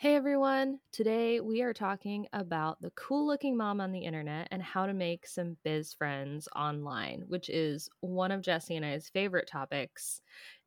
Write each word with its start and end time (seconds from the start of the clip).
Hey 0.00 0.16
everyone! 0.16 0.80
Today 0.92 1.40
we 1.40 1.60
are 1.60 1.74
talking 1.74 2.26
about 2.32 2.80
the 2.80 2.90
cool 2.92 3.26
looking 3.26 3.54
mom 3.56 3.82
on 3.82 3.92
the 3.92 4.00
internet 4.00 4.48
and 4.50 4.62
how 4.62 4.86
to 4.86 4.94
make 4.94 5.26
some 5.26 5.58
biz 5.62 5.92
friends 5.92 6.48
online, 6.56 7.24
which 7.28 7.50
is 7.50 7.88
one 8.00 8.32
of 8.32 8.40
Jesse 8.40 8.74
and 8.76 8.84
I's 8.84 9.10
favorite 9.10 9.46
topics. 9.46 10.22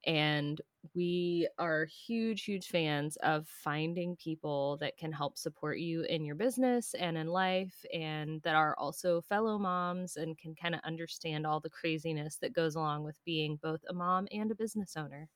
And 0.05 0.61
we 0.93 1.47
are 1.57 1.85
huge, 1.85 2.43
huge 2.43 2.67
fans 2.67 3.15
of 3.23 3.47
finding 3.47 4.15
people 4.17 4.77
that 4.77 4.97
can 4.97 5.11
help 5.11 5.37
support 5.39 5.79
you 5.79 6.03
in 6.03 6.23
your 6.25 6.35
business 6.35 6.93
and 6.93 7.17
in 7.17 7.25
life, 7.27 7.83
and 7.91 8.39
that 8.43 8.55
are 8.55 8.75
also 8.77 9.19
fellow 9.19 9.57
moms 9.57 10.15
and 10.15 10.37
can 10.37 10.53
kind 10.53 10.75
of 10.75 10.81
understand 10.83 11.47
all 11.47 11.59
the 11.59 11.71
craziness 11.71 12.37
that 12.37 12.53
goes 12.53 12.75
along 12.75 13.03
with 13.03 13.19
being 13.25 13.55
both 13.57 13.81
a 13.89 13.93
mom 13.93 14.27
and 14.31 14.51
a 14.51 14.55
business 14.55 14.95
owner. 14.95 15.27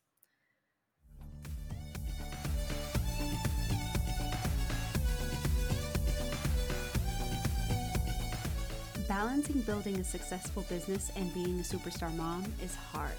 Balancing 9.07 9.61
building 9.61 9.97
a 10.01 10.03
successful 10.03 10.63
business 10.63 11.13
and 11.15 11.33
being 11.33 11.61
a 11.61 11.63
superstar 11.63 12.13
mom 12.17 12.43
is 12.61 12.75
hard. 12.75 13.15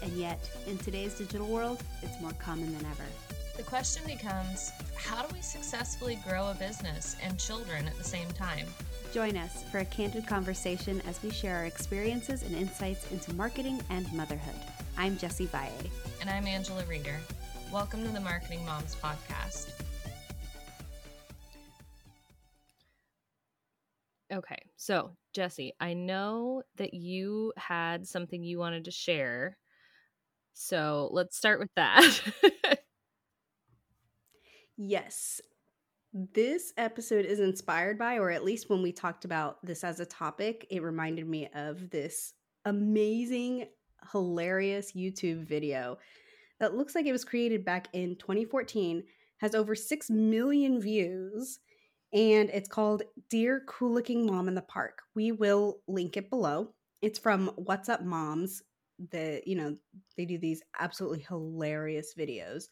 And 0.00 0.12
yet, 0.12 0.38
in 0.68 0.78
today's 0.78 1.18
digital 1.18 1.48
world, 1.48 1.82
it's 2.00 2.20
more 2.20 2.30
common 2.38 2.72
than 2.76 2.86
ever. 2.86 3.02
The 3.56 3.64
question 3.64 4.02
becomes 4.06 4.70
how 4.94 5.26
do 5.26 5.34
we 5.34 5.42
successfully 5.42 6.16
grow 6.24 6.52
a 6.52 6.54
business 6.54 7.16
and 7.20 7.40
children 7.40 7.88
at 7.88 7.98
the 7.98 8.04
same 8.04 8.28
time? 8.30 8.68
Join 9.12 9.36
us 9.36 9.64
for 9.64 9.78
a 9.78 9.84
candid 9.86 10.28
conversation 10.28 11.02
as 11.08 11.20
we 11.24 11.30
share 11.30 11.56
our 11.56 11.64
experiences 11.64 12.44
and 12.44 12.54
insights 12.54 13.10
into 13.10 13.34
marketing 13.34 13.82
and 13.90 14.10
motherhood. 14.12 14.54
I'm 14.96 15.18
Jessie 15.18 15.46
Valle. 15.46 15.72
And 16.20 16.30
I'm 16.30 16.46
Angela 16.46 16.84
Reeder. 16.84 17.18
Welcome 17.72 18.04
to 18.04 18.10
the 18.10 18.20
Marketing 18.20 18.64
Moms 18.64 18.94
Podcast. 18.94 19.72
Okay, 24.32 24.62
so 24.76 25.14
Jesse, 25.34 25.74
I 25.78 25.92
know 25.92 26.62
that 26.76 26.94
you 26.94 27.52
had 27.58 28.06
something 28.06 28.42
you 28.42 28.58
wanted 28.58 28.86
to 28.86 28.90
share. 28.90 29.58
So 30.54 31.10
let's 31.12 31.36
start 31.36 31.58
with 31.58 31.70
that. 31.76 32.02
yes. 34.76 35.40
This 36.14 36.72
episode 36.76 37.26
is 37.26 37.40
inspired 37.40 37.98
by, 37.98 38.16
or 38.16 38.30
at 38.30 38.44
least 38.44 38.70
when 38.70 38.82
we 38.82 38.92
talked 38.92 39.24
about 39.24 39.64
this 39.64 39.84
as 39.84 40.00
a 40.00 40.06
topic, 40.06 40.66
it 40.70 40.82
reminded 40.82 41.26
me 41.26 41.48
of 41.54 41.90
this 41.90 42.32
amazing, 42.64 43.66
hilarious 44.12 44.92
YouTube 44.92 45.46
video 45.46 45.98
that 46.60 46.74
looks 46.74 46.94
like 46.94 47.06
it 47.06 47.12
was 47.12 47.24
created 47.24 47.64
back 47.64 47.88
in 47.92 48.16
2014, 48.16 49.02
has 49.38 49.54
over 49.54 49.74
6 49.74 50.10
million 50.10 50.80
views 50.80 51.58
and 52.12 52.50
it's 52.50 52.68
called 52.68 53.02
Dear 53.30 53.62
Cool 53.66 53.92
Looking 53.92 54.26
Mom 54.26 54.48
in 54.48 54.54
the 54.54 54.62
Park. 54.62 55.02
We 55.14 55.32
will 55.32 55.80
link 55.88 56.16
it 56.16 56.28
below. 56.28 56.74
It's 57.00 57.18
from 57.18 57.50
What's 57.56 57.88
Up 57.88 58.02
Moms. 58.02 58.62
The 59.10 59.42
you 59.46 59.56
know 59.56 59.76
they 60.16 60.26
do 60.26 60.38
these 60.38 60.62
absolutely 60.78 61.24
hilarious 61.26 62.14
videos, 62.16 62.64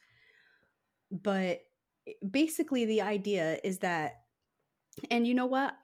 but 1.11 1.61
eh, 2.07 2.13
basically 2.31 2.85
the 2.85 3.03
idea 3.03 3.59
is 3.65 3.79
that, 3.79 4.21
and 5.11 5.27
you 5.27 5.35
know 5.35 5.47
what? 5.47 5.75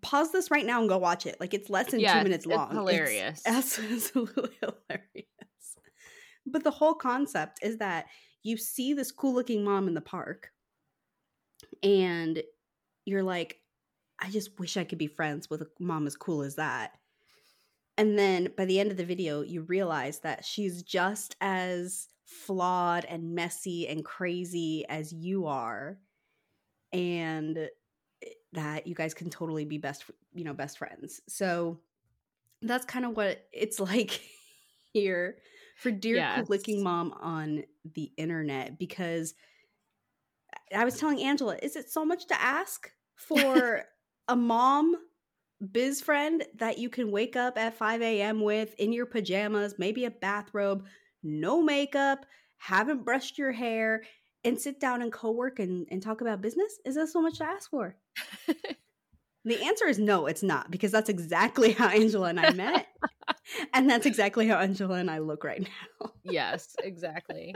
Pause 0.00 0.32
this 0.32 0.50
right 0.50 0.64
now 0.64 0.80
and 0.80 0.88
go 0.88 0.96
watch 0.96 1.26
it. 1.26 1.38
Like 1.38 1.52
it's 1.52 1.68
less 1.68 1.90
than 1.90 2.00
yes, 2.00 2.14
two 2.14 2.22
minutes 2.22 2.46
long. 2.46 2.70
hilarious, 2.70 3.42
it's 3.44 3.78
absolutely 3.92 4.50
hilarious. 4.60 5.26
But 6.46 6.64
the 6.64 6.70
whole 6.70 6.94
concept 6.94 7.58
is 7.62 7.78
that 7.78 8.06
you 8.42 8.56
see 8.56 8.94
this 8.94 9.10
cool 9.10 9.34
looking 9.34 9.64
mom 9.64 9.88
in 9.88 9.94
the 9.94 10.00
park 10.00 10.50
and 11.82 12.42
you're 13.04 13.22
like, 13.22 13.60
I 14.20 14.30
just 14.30 14.58
wish 14.58 14.76
I 14.76 14.84
could 14.84 14.98
be 14.98 15.06
friends 15.06 15.50
with 15.50 15.62
a 15.62 15.68
mom 15.78 16.06
as 16.06 16.16
cool 16.16 16.42
as 16.42 16.56
that. 16.56 16.92
And 17.96 18.18
then 18.18 18.50
by 18.56 18.64
the 18.64 18.80
end 18.80 18.90
of 18.90 18.96
the 18.96 19.04
video, 19.04 19.42
you 19.42 19.62
realize 19.62 20.20
that 20.20 20.44
she's 20.44 20.82
just 20.82 21.36
as 21.40 22.08
flawed 22.24 23.04
and 23.04 23.34
messy 23.34 23.86
and 23.86 24.04
crazy 24.04 24.84
as 24.88 25.12
you 25.12 25.46
are. 25.46 25.98
And 26.92 27.58
eh, 27.58 28.28
that 28.52 28.86
you 28.86 28.94
guys 28.94 29.14
can 29.14 29.30
totally 29.30 29.64
be 29.64 29.78
best, 29.78 30.04
you 30.34 30.44
know, 30.44 30.54
best 30.54 30.78
friends. 30.78 31.20
So 31.28 31.80
that's 32.62 32.84
kind 32.84 33.04
of 33.04 33.16
what 33.16 33.46
it's 33.52 33.78
like 33.80 34.20
here 34.92 35.36
for 35.76 35.90
dear 35.90 36.16
yes. 36.16 36.48
licking 36.48 36.82
mom 36.82 37.12
on 37.20 37.64
the 37.94 38.10
internet 38.16 38.78
because 38.78 39.34
I 40.74 40.84
was 40.84 40.98
telling 40.98 41.20
Angela, 41.20 41.58
is 41.62 41.76
it 41.76 41.90
so 41.90 42.04
much 42.04 42.26
to 42.28 42.40
ask 42.40 42.90
for 43.16 43.84
a 44.28 44.36
mom 44.36 44.96
biz 45.72 46.00
friend 46.00 46.44
that 46.56 46.78
you 46.78 46.88
can 46.88 47.10
wake 47.10 47.36
up 47.36 47.58
at 47.58 47.76
5 47.76 48.02
a.m. 48.02 48.40
with 48.40 48.74
in 48.78 48.92
your 48.92 49.06
pajamas, 49.06 49.76
maybe 49.78 50.04
a 50.04 50.10
bathrobe, 50.10 50.84
no 51.22 51.62
makeup, 51.62 52.26
haven't 52.56 53.04
brushed 53.04 53.38
your 53.38 53.52
hair, 53.52 54.02
and 54.44 54.60
sit 54.60 54.78
down 54.78 55.02
and 55.02 55.12
co 55.12 55.30
work 55.30 55.58
and, 55.58 55.86
and 55.90 56.02
talk 56.02 56.20
about 56.20 56.42
business? 56.42 56.78
Is 56.84 56.96
that 56.96 57.08
so 57.08 57.22
much 57.22 57.38
to 57.38 57.44
ask 57.44 57.70
for? 57.70 57.96
the 59.44 59.62
answer 59.62 59.86
is 59.86 59.98
no, 59.98 60.26
it's 60.26 60.42
not, 60.42 60.70
because 60.70 60.92
that's 60.92 61.08
exactly 61.08 61.72
how 61.72 61.88
Angela 61.88 62.28
and 62.28 62.40
I 62.40 62.52
met. 62.52 62.86
and 63.74 63.88
that's 63.88 64.06
exactly 64.06 64.46
how 64.46 64.58
Angela 64.58 64.96
and 64.96 65.10
I 65.10 65.18
look 65.18 65.44
right 65.44 65.62
now. 65.62 66.10
yes, 66.24 66.74
exactly 66.82 67.54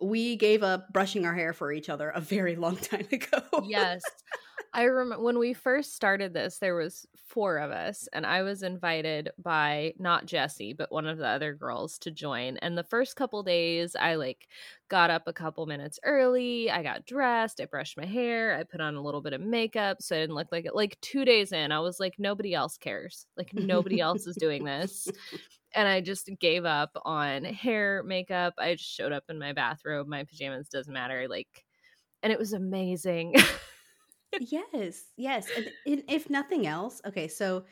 we 0.00 0.36
gave 0.36 0.62
up 0.62 0.92
brushing 0.92 1.26
our 1.26 1.34
hair 1.34 1.52
for 1.52 1.72
each 1.72 1.88
other 1.88 2.10
a 2.10 2.20
very 2.20 2.56
long 2.56 2.76
time 2.90 3.06
ago. 3.10 3.40
yes. 3.64 4.02
I 4.72 4.84
remember 4.84 5.22
when 5.22 5.38
we 5.38 5.54
first 5.54 5.94
started 5.94 6.34
this, 6.34 6.58
there 6.58 6.74
was 6.74 7.06
four 7.28 7.58
of 7.58 7.70
us, 7.70 8.08
and 8.12 8.26
I 8.26 8.42
was 8.42 8.64
invited 8.64 9.30
by 9.38 9.94
not 10.00 10.26
Jesse, 10.26 10.72
but 10.72 10.90
one 10.90 11.06
of 11.06 11.18
the 11.18 11.28
other 11.28 11.54
girls 11.54 11.96
to 11.98 12.10
join. 12.10 12.56
And 12.56 12.76
the 12.76 12.82
first 12.82 13.14
couple 13.14 13.44
days, 13.44 13.94
I 13.94 14.16
like 14.16 14.48
got 14.88 15.10
up 15.10 15.28
a 15.28 15.32
couple 15.32 15.64
minutes 15.66 16.00
early. 16.02 16.72
I 16.72 16.82
got 16.82 17.06
dressed. 17.06 17.60
I 17.60 17.66
brushed 17.66 17.96
my 17.96 18.04
hair. 18.04 18.56
I 18.56 18.64
put 18.64 18.80
on 18.80 18.96
a 18.96 19.00
little 19.00 19.20
bit 19.20 19.32
of 19.32 19.40
makeup 19.40 19.98
so 20.00 20.16
I 20.16 20.20
didn't 20.20 20.34
look 20.34 20.50
like 20.50 20.64
it. 20.64 20.74
Like 20.74 21.00
two 21.00 21.24
days 21.24 21.52
in, 21.52 21.70
I 21.70 21.78
was 21.78 22.00
like, 22.00 22.14
nobody 22.18 22.52
else 22.52 22.76
cares. 22.76 23.26
Like 23.36 23.54
nobody 23.54 24.00
else 24.00 24.26
is 24.26 24.36
doing 24.36 24.64
this 24.64 25.08
and 25.74 25.88
I 25.88 26.00
just 26.00 26.30
gave 26.40 26.64
up 26.64 26.90
on 27.04 27.44
hair, 27.44 28.02
makeup. 28.04 28.54
I 28.58 28.74
just 28.74 28.90
showed 28.90 29.12
up 29.12 29.24
in 29.28 29.38
my 29.38 29.52
bathrobe, 29.52 30.06
my 30.06 30.24
pajamas, 30.24 30.68
doesn't 30.68 30.92
matter. 30.92 31.26
Like, 31.28 31.64
and 32.22 32.32
it 32.32 32.38
was 32.38 32.52
amazing. 32.52 33.34
yes, 34.40 35.04
yes. 35.16 35.48
And 35.56 35.68
if 36.08 36.30
nothing 36.30 36.66
else, 36.66 37.00
okay, 37.06 37.28
so 37.28 37.64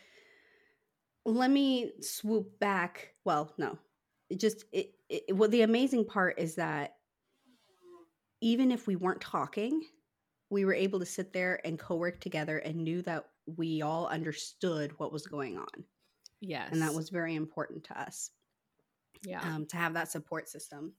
let 1.24 1.50
me 1.50 1.92
swoop 2.00 2.58
back. 2.58 3.14
Well, 3.24 3.52
no, 3.58 3.78
it 4.28 4.40
just 4.40 4.64
it, 4.72 4.94
it 5.08 5.36
well, 5.36 5.48
the 5.48 5.62
amazing 5.62 6.04
part 6.04 6.38
is 6.38 6.56
that 6.56 6.96
even 8.40 8.72
if 8.72 8.86
we 8.86 8.96
weren't 8.96 9.20
talking, 9.20 9.82
we 10.50 10.64
were 10.64 10.74
able 10.74 10.98
to 10.98 11.06
sit 11.06 11.32
there 11.32 11.60
and 11.64 11.78
co-work 11.78 12.20
together 12.20 12.58
and 12.58 12.76
knew 12.76 13.00
that 13.02 13.24
we 13.46 13.82
all 13.82 14.08
understood 14.08 14.92
what 14.98 15.12
was 15.12 15.26
going 15.26 15.56
on. 15.56 15.84
Yes. 16.42 16.68
And 16.72 16.82
that 16.82 16.92
was 16.92 17.08
very 17.08 17.36
important 17.36 17.84
to 17.84 17.98
us. 17.98 18.30
Yeah. 19.24 19.40
Um, 19.40 19.66
to 19.66 19.76
have 19.76 19.94
that 19.94 20.10
support 20.10 20.48
system. 20.48 20.94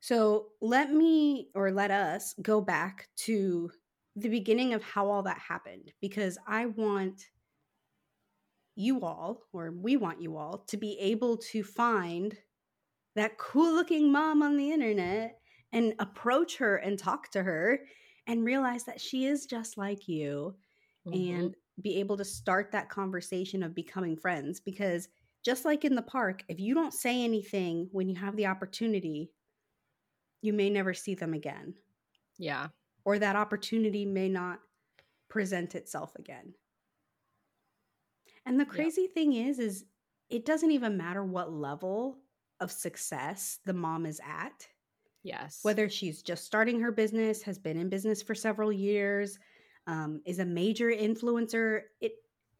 So 0.00 0.46
let 0.60 0.92
me 0.92 1.48
or 1.54 1.72
let 1.72 1.90
us 1.90 2.34
go 2.40 2.60
back 2.60 3.08
to 3.16 3.70
the 4.14 4.28
beginning 4.28 4.72
of 4.72 4.82
how 4.84 5.10
all 5.10 5.24
that 5.24 5.38
happened 5.38 5.92
because 6.00 6.38
I 6.46 6.66
want 6.66 7.26
you 8.76 9.00
all, 9.00 9.42
or 9.52 9.72
we 9.72 9.96
want 9.96 10.22
you 10.22 10.36
all, 10.36 10.58
to 10.68 10.76
be 10.76 10.96
able 11.00 11.36
to 11.38 11.64
find 11.64 12.36
that 13.16 13.38
cool 13.38 13.74
looking 13.74 14.12
mom 14.12 14.42
on 14.42 14.56
the 14.56 14.70
internet 14.70 15.40
and 15.72 15.94
approach 15.98 16.58
her 16.58 16.76
and 16.76 16.96
talk 16.96 17.30
to 17.32 17.42
her 17.42 17.80
and 18.28 18.44
realize 18.44 18.84
that 18.84 19.00
she 19.00 19.26
is 19.26 19.46
just 19.46 19.76
like 19.76 20.06
you 20.06 20.54
mm-hmm. 21.06 21.40
and 21.40 21.54
be 21.80 22.00
able 22.00 22.16
to 22.16 22.24
start 22.24 22.72
that 22.72 22.88
conversation 22.88 23.62
of 23.62 23.74
becoming 23.74 24.16
friends 24.16 24.60
because 24.60 25.08
just 25.44 25.64
like 25.64 25.84
in 25.84 25.94
the 25.94 26.02
park 26.02 26.42
if 26.48 26.58
you 26.58 26.74
don't 26.74 26.94
say 26.94 27.22
anything 27.22 27.88
when 27.92 28.08
you 28.08 28.14
have 28.14 28.36
the 28.36 28.46
opportunity 28.46 29.30
you 30.42 30.52
may 30.52 30.70
never 30.70 30.94
see 30.94 31.14
them 31.14 31.34
again. 31.34 31.74
Yeah. 32.38 32.68
Or 33.04 33.18
that 33.18 33.36
opportunity 33.36 34.04
may 34.04 34.28
not 34.28 34.60
present 35.28 35.74
itself 35.74 36.14
again. 36.16 36.54
And 38.44 38.60
the 38.60 38.64
crazy 38.64 39.02
yep. 39.02 39.14
thing 39.14 39.32
is 39.34 39.58
is 39.58 39.84
it 40.30 40.44
doesn't 40.44 40.70
even 40.70 40.96
matter 40.96 41.24
what 41.24 41.52
level 41.52 42.18
of 42.60 42.70
success 42.70 43.58
the 43.64 43.72
mom 43.72 44.06
is 44.06 44.20
at. 44.26 44.66
Yes. 45.22 45.60
Whether 45.62 45.88
she's 45.88 46.22
just 46.22 46.44
starting 46.44 46.80
her 46.80 46.92
business 46.92 47.42
has 47.42 47.58
been 47.58 47.76
in 47.76 47.88
business 47.88 48.22
for 48.22 48.34
several 48.34 48.72
years 48.72 49.38
um, 49.86 50.20
is 50.24 50.38
a 50.38 50.44
major 50.44 50.90
influencer. 50.90 51.82
It 52.00 52.12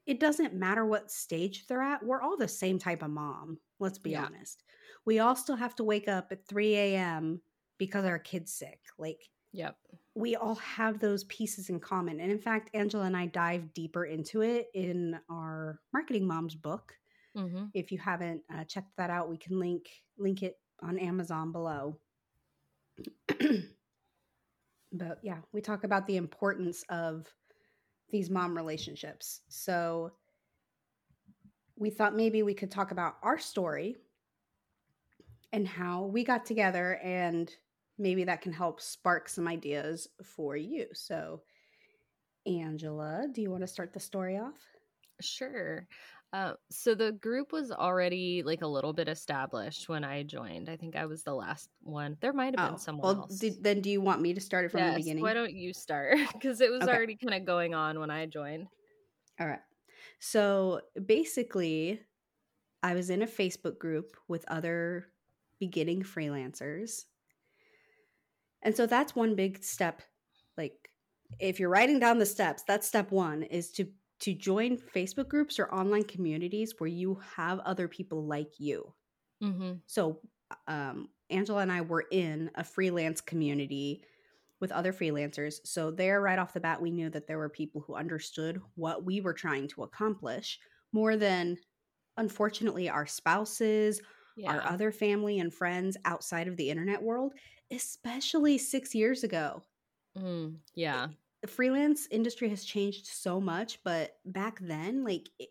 it 0.06 0.20
doesn't 0.20 0.54
matter 0.54 0.86
what 0.86 1.10
stage 1.10 1.66
they're 1.66 1.82
at. 1.82 2.04
We're 2.04 2.22
all 2.22 2.36
the 2.36 2.48
same 2.48 2.78
type 2.78 3.02
of 3.02 3.10
mom. 3.10 3.58
Let's 3.80 3.98
be 3.98 4.10
yeah. 4.10 4.24
honest. 4.24 4.62
We 5.04 5.18
all 5.18 5.34
still 5.34 5.56
have 5.56 5.74
to 5.76 5.84
wake 5.84 6.08
up 6.08 6.28
at 6.30 6.46
3 6.46 6.76
a.m. 6.76 7.40
because 7.76 8.04
our 8.04 8.18
kid's 8.18 8.52
sick. 8.52 8.80
Like 8.98 9.28
Yep. 9.52 9.76
we 10.14 10.36
all 10.36 10.56
have 10.56 11.00
those 11.00 11.24
pieces 11.24 11.70
in 11.70 11.80
common. 11.80 12.20
And 12.20 12.30
in 12.30 12.38
fact, 12.38 12.70
Angela 12.74 13.04
and 13.04 13.16
I 13.16 13.26
dive 13.26 13.72
deeper 13.72 14.04
into 14.04 14.42
it 14.42 14.68
in 14.74 15.18
our 15.30 15.80
Marketing 15.92 16.26
Moms 16.26 16.54
book. 16.54 16.92
Mm-hmm. 17.36 17.64
If 17.74 17.90
you 17.90 17.98
haven't 17.98 18.42
uh, 18.54 18.64
checked 18.64 18.96
that 18.98 19.10
out, 19.10 19.30
we 19.30 19.38
can 19.38 19.58
link 19.58 19.88
link 20.18 20.42
it 20.42 20.58
on 20.82 20.98
Amazon 20.98 21.52
below. 21.52 21.98
but 24.98 25.18
yeah, 25.22 25.38
we 25.52 25.60
talk 25.60 25.84
about 25.84 26.06
the 26.06 26.16
importance 26.16 26.84
of 26.88 27.26
these 28.10 28.30
mom 28.30 28.56
relationships. 28.56 29.40
So 29.48 30.12
we 31.76 31.90
thought 31.90 32.16
maybe 32.16 32.42
we 32.42 32.54
could 32.54 32.70
talk 32.70 32.90
about 32.90 33.16
our 33.22 33.38
story 33.38 33.96
and 35.52 35.66
how 35.66 36.04
we 36.04 36.24
got 36.24 36.44
together 36.44 36.98
and 37.02 37.52
maybe 37.98 38.24
that 38.24 38.42
can 38.42 38.52
help 38.52 38.80
spark 38.80 39.28
some 39.28 39.48
ideas 39.48 40.08
for 40.22 40.56
you. 40.56 40.86
So 40.92 41.42
Angela, 42.46 43.26
do 43.32 43.42
you 43.42 43.50
want 43.50 43.62
to 43.62 43.66
start 43.66 43.92
the 43.92 44.00
story 44.00 44.38
off? 44.38 44.58
Sure. 45.20 45.88
Uh, 46.32 46.52
so 46.70 46.94
the 46.94 47.12
group 47.12 47.52
was 47.52 47.70
already 47.70 48.42
like 48.44 48.60
a 48.62 48.66
little 48.66 48.92
bit 48.92 49.08
established 49.08 49.88
when 49.88 50.04
I 50.04 50.22
joined. 50.22 50.68
I 50.68 50.76
think 50.76 50.94
I 50.96 51.06
was 51.06 51.22
the 51.22 51.32
last 51.34 51.70
one. 51.82 52.16
There 52.20 52.32
might 52.32 52.58
have 52.58 52.70
been 52.70 52.78
someone 52.78 53.04
Oh, 53.06 53.12
well, 53.14 53.22
else. 53.22 53.38
did- 53.38 53.62
then 53.62 53.80
do 53.80 53.88
you 53.90 54.00
want 54.00 54.20
me 54.20 54.34
to 54.34 54.40
start 54.40 54.64
it 54.66 54.70
from 54.70 54.80
the 54.90 54.96
beginning? 54.96 55.22
Why 55.22 55.34
don't 55.34 55.54
you 55.54 55.72
start? 55.72 56.18
Because 56.32 56.60
it 56.60 56.70
was 56.70 56.82
Okay. 56.82 56.92
already 56.92 57.16
kind 57.16 57.34
of 57.34 57.46
going 57.46 57.74
on 57.74 57.98
when 58.00 58.10
I 58.10 58.26
joined. 58.26 58.66
All 59.40 59.46
right. 59.46 59.60
So 60.18 60.80
basically, 61.06 62.00
I 62.82 62.94
was 62.94 63.08
in 63.10 63.22
a 63.22 63.26
Facebook 63.26 63.78
group 63.78 64.16
with 64.28 64.44
other 64.48 65.06
beginning 65.58 66.02
freelancers. 66.02 67.04
And 68.62 68.76
so 68.76 68.86
that's 68.86 69.14
one 69.16 69.36
big 69.36 69.62
step. 69.62 70.02
Like 70.58 70.90
if 71.38 71.60
you're 71.60 71.70
writing 71.70 71.98
down 71.98 72.18
the 72.18 72.26
steps, 72.26 72.62
that's 72.66 72.86
step 72.86 73.10
1 73.10 73.44
is 73.44 73.70
to 73.72 73.88
to 74.20 74.34
join 74.34 74.78
Facebook 74.78 75.28
groups 75.28 75.58
or 75.58 75.72
online 75.72 76.04
communities 76.04 76.74
where 76.78 76.88
you 76.88 77.16
have 77.36 77.58
other 77.60 77.88
people 77.88 78.26
like 78.26 78.58
you. 78.58 78.94
Mm-hmm. 79.42 79.76
So 79.86 80.20
um 80.66 81.08
Angela 81.30 81.62
and 81.62 81.72
I 81.72 81.80
were 81.80 82.06
in 82.10 82.50
a 82.54 82.62
freelance 82.64 83.20
community 83.20 84.04
with 84.60 84.72
other 84.72 84.92
freelancers. 84.92 85.56
So 85.64 85.90
there 85.90 86.20
right 86.22 86.38
off 86.38 86.54
the 86.54 86.60
bat 86.60 86.80
we 86.80 86.90
knew 86.92 87.10
that 87.10 87.26
there 87.26 87.38
were 87.38 87.48
people 87.50 87.82
who 87.82 87.94
understood 87.94 88.60
what 88.76 89.04
we 89.04 89.20
were 89.20 89.34
trying 89.34 89.68
to 89.68 89.82
accomplish 89.82 90.58
more 90.92 91.16
than 91.16 91.58
unfortunately 92.16 92.88
our 92.88 93.06
spouses, 93.06 94.00
Yeah. 94.36 94.52
our 94.52 94.62
other 94.64 94.92
family 94.92 95.38
and 95.38 95.52
friends 95.54 95.96
outside 96.04 96.48
of 96.48 96.56
the 96.56 96.70
internet 96.70 97.02
world, 97.02 97.34
especially 97.70 98.58
6 98.58 98.94
years 98.94 99.24
ago. 99.24 99.62
Mm, 100.16 100.62
yeah. 100.74 101.08
The 101.42 101.48
freelance 101.48 102.08
industry 102.10 102.48
has 102.48 102.64
changed 102.64 103.06
so 103.06 103.40
much, 103.40 103.78
but 103.84 104.16
back 104.24 104.58
then 104.60 105.04
like 105.04 105.28
it, 105.38 105.50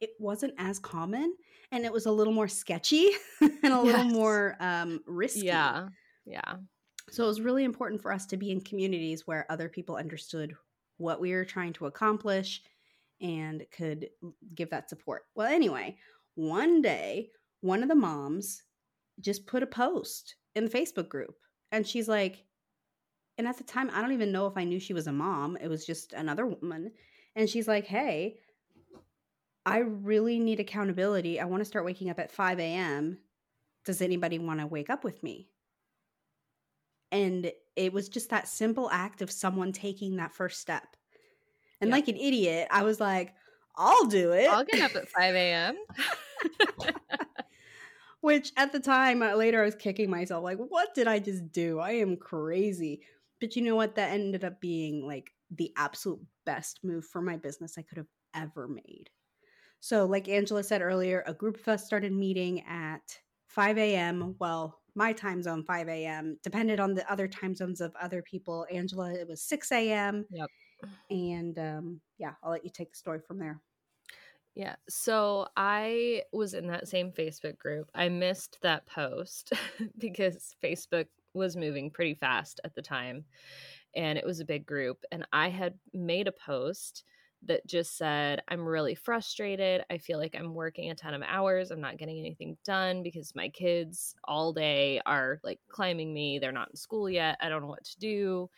it 0.00 0.10
wasn't 0.18 0.54
as 0.58 0.78
common 0.78 1.34
and 1.72 1.84
it 1.84 1.92
was 1.92 2.06
a 2.06 2.12
little 2.12 2.32
more 2.32 2.48
sketchy 2.48 3.10
and 3.40 3.72
a 3.72 3.80
little 3.80 4.04
more 4.04 4.56
um 4.60 5.00
risky. 5.06 5.46
Yeah. 5.46 5.88
Yeah. 6.24 6.56
So 7.10 7.24
it 7.24 7.28
was 7.28 7.40
really 7.40 7.64
important 7.64 8.02
for 8.02 8.12
us 8.12 8.26
to 8.26 8.36
be 8.36 8.50
in 8.50 8.60
communities 8.60 9.26
where 9.26 9.46
other 9.50 9.68
people 9.68 9.96
understood 9.96 10.54
what 10.98 11.20
we 11.20 11.32
were 11.32 11.44
trying 11.44 11.72
to 11.74 11.86
accomplish 11.86 12.62
and 13.20 13.64
could 13.72 14.10
give 14.54 14.70
that 14.70 14.90
support. 14.90 15.22
Well, 15.34 15.46
anyway, 15.46 15.96
one 16.34 16.82
day, 16.82 17.30
one 17.60 17.82
of 17.82 17.88
the 17.88 17.94
moms 17.94 18.62
just 19.20 19.46
put 19.46 19.62
a 19.62 19.66
post 19.66 20.36
in 20.54 20.64
the 20.64 20.70
Facebook 20.70 21.08
group 21.08 21.36
and 21.72 21.86
she's 21.86 22.08
like, 22.08 22.44
and 23.38 23.46
at 23.46 23.56
the 23.56 23.64
time, 23.64 23.90
I 23.94 24.02
don't 24.02 24.12
even 24.12 24.32
know 24.32 24.46
if 24.48 24.56
I 24.56 24.64
knew 24.64 24.80
she 24.80 24.92
was 24.92 25.06
a 25.06 25.12
mom. 25.12 25.56
It 25.56 25.68
was 25.68 25.86
just 25.86 26.12
another 26.12 26.44
woman. 26.44 26.90
And 27.36 27.48
she's 27.48 27.68
like, 27.68 27.86
hey, 27.86 28.38
I 29.64 29.78
really 29.78 30.40
need 30.40 30.58
accountability. 30.58 31.38
I 31.38 31.44
want 31.44 31.60
to 31.60 31.64
start 31.64 31.84
waking 31.84 32.10
up 32.10 32.18
at 32.18 32.32
5 32.32 32.58
a.m. 32.58 33.18
Does 33.84 34.02
anybody 34.02 34.38
want 34.40 34.58
to 34.60 34.66
wake 34.66 34.90
up 34.90 35.04
with 35.04 35.22
me? 35.22 35.48
And 37.12 37.52
it 37.76 37.92
was 37.92 38.08
just 38.08 38.30
that 38.30 38.48
simple 38.48 38.90
act 38.90 39.22
of 39.22 39.30
someone 39.30 39.72
taking 39.72 40.16
that 40.16 40.34
first 40.34 40.60
step. 40.60 40.96
And 41.80 41.90
like 41.90 42.08
an 42.08 42.16
idiot, 42.16 42.66
I 42.72 42.82
was 42.82 42.98
like, 42.98 43.34
I'll 43.76 44.06
do 44.06 44.32
it. 44.32 44.50
I'll 44.50 44.64
get 44.64 44.80
up 44.80 44.96
at 44.96 45.08
5 45.08 45.34
a.m. 45.34 45.76
Which 48.20 48.50
at 48.56 48.72
the 48.72 48.80
time, 48.80 49.20
later 49.20 49.62
I 49.62 49.64
was 49.64 49.76
kicking 49.76 50.10
myself, 50.10 50.42
like, 50.42 50.58
what 50.58 50.92
did 50.92 51.06
I 51.06 51.20
just 51.20 51.52
do? 51.52 51.78
I 51.78 51.92
am 51.92 52.16
crazy. 52.16 53.02
But 53.40 53.56
you 53.56 53.62
know 53.62 53.76
what? 53.76 53.94
That 53.94 54.12
ended 54.12 54.44
up 54.44 54.60
being 54.60 55.06
like 55.06 55.30
the 55.50 55.72
absolute 55.76 56.20
best 56.44 56.80
move 56.82 57.04
for 57.04 57.22
my 57.22 57.36
business 57.36 57.76
I 57.78 57.82
could 57.82 57.98
have 57.98 58.06
ever 58.34 58.68
made. 58.68 59.10
So, 59.80 60.06
like 60.06 60.28
Angela 60.28 60.62
said 60.62 60.82
earlier, 60.82 61.22
a 61.26 61.34
group 61.34 61.56
of 61.56 61.68
us 61.68 61.86
started 61.86 62.12
meeting 62.12 62.64
at 62.66 63.18
5 63.46 63.78
a.m. 63.78 64.34
Well, 64.38 64.80
my 64.94 65.12
time 65.12 65.42
zone, 65.42 65.62
5 65.62 65.88
a.m., 65.88 66.36
depended 66.42 66.80
on 66.80 66.94
the 66.94 67.10
other 67.10 67.28
time 67.28 67.54
zones 67.54 67.80
of 67.80 67.94
other 68.00 68.22
people. 68.22 68.66
Angela, 68.72 69.12
it 69.12 69.28
was 69.28 69.42
6 69.42 69.70
a.m. 69.72 70.26
Yep. 70.30 70.48
And 71.10 71.58
um, 71.58 72.00
yeah, 72.18 72.32
I'll 72.42 72.50
let 72.50 72.64
you 72.64 72.70
take 72.70 72.92
the 72.92 72.98
story 72.98 73.20
from 73.20 73.38
there. 73.38 73.60
Yeah. 74.54 74.74
So 74.88 75.46
I 75.56 76.22
was 76.32 76.54
in 76.54 76.66
that 76.66 76.88
same 76.88 77.12
Facebook 77.12 77.58
group. 77.58 77.88
I 77.94 78.08
missed 78.08 78.58
that 78.62 78.86
post 78.86 79.52
because 79.98 80.56
Facebook 80.62 81.06
was 81.38 81.56
moving 81.56 81.90
pretty 81.90 82.14
fast 82.14 82.60
at 82.64 82.74
the 82.74 82.82
time 82.82 83.24
and 83.94 84.18
it 84.18 84.26
was 84.26 84.40
a 84.40 84.44
big 84.44 84.66
group. 84.66 85.04
And 85.12 85.26
I 85.32 85.48
had 85.48 85.78
made 85.92 86.28
a 86.28 86.32
post 86.32 87.04
that 87.42 87.66
just 87.66 87.96
said, 87.96 88.42
I'm 88.48 88.66
really 88.66 88.96
frustrated. 88.96 89.84
I 89.90 89.98
feel 89.98 90.18
like 90.18 90.34
I'm 90.34 90.54
working 90.54 90.90
a 90.90 90.94
ton 90.94 91.14
of 91.14 91.22
hours. 91.22 91.70
I'm 91.70 91.80
not 91.80 91.96
getting 91.96 92.18
anything 92.18 92.58
done 92.64 93.02
because 93.02 93.34
my 93.34 93.48
kids 93.48 94.14
all 94.24 94.52
day 94.52 95.00
are 95.06 95.40
like 95.44 95.60
climbing 95.68 96.12
me. 96.12 96.38
They're 96.38 96.52
not 96.52 96.70
in 96.70 96.76
school 96.76 97.08
yet. 97.08 97.38
I 97.40 97.48
don't 97.48 97.62
know 97.62 97.68
what 97.68 97.84
to 97.84 97.98
do 97.98 98.50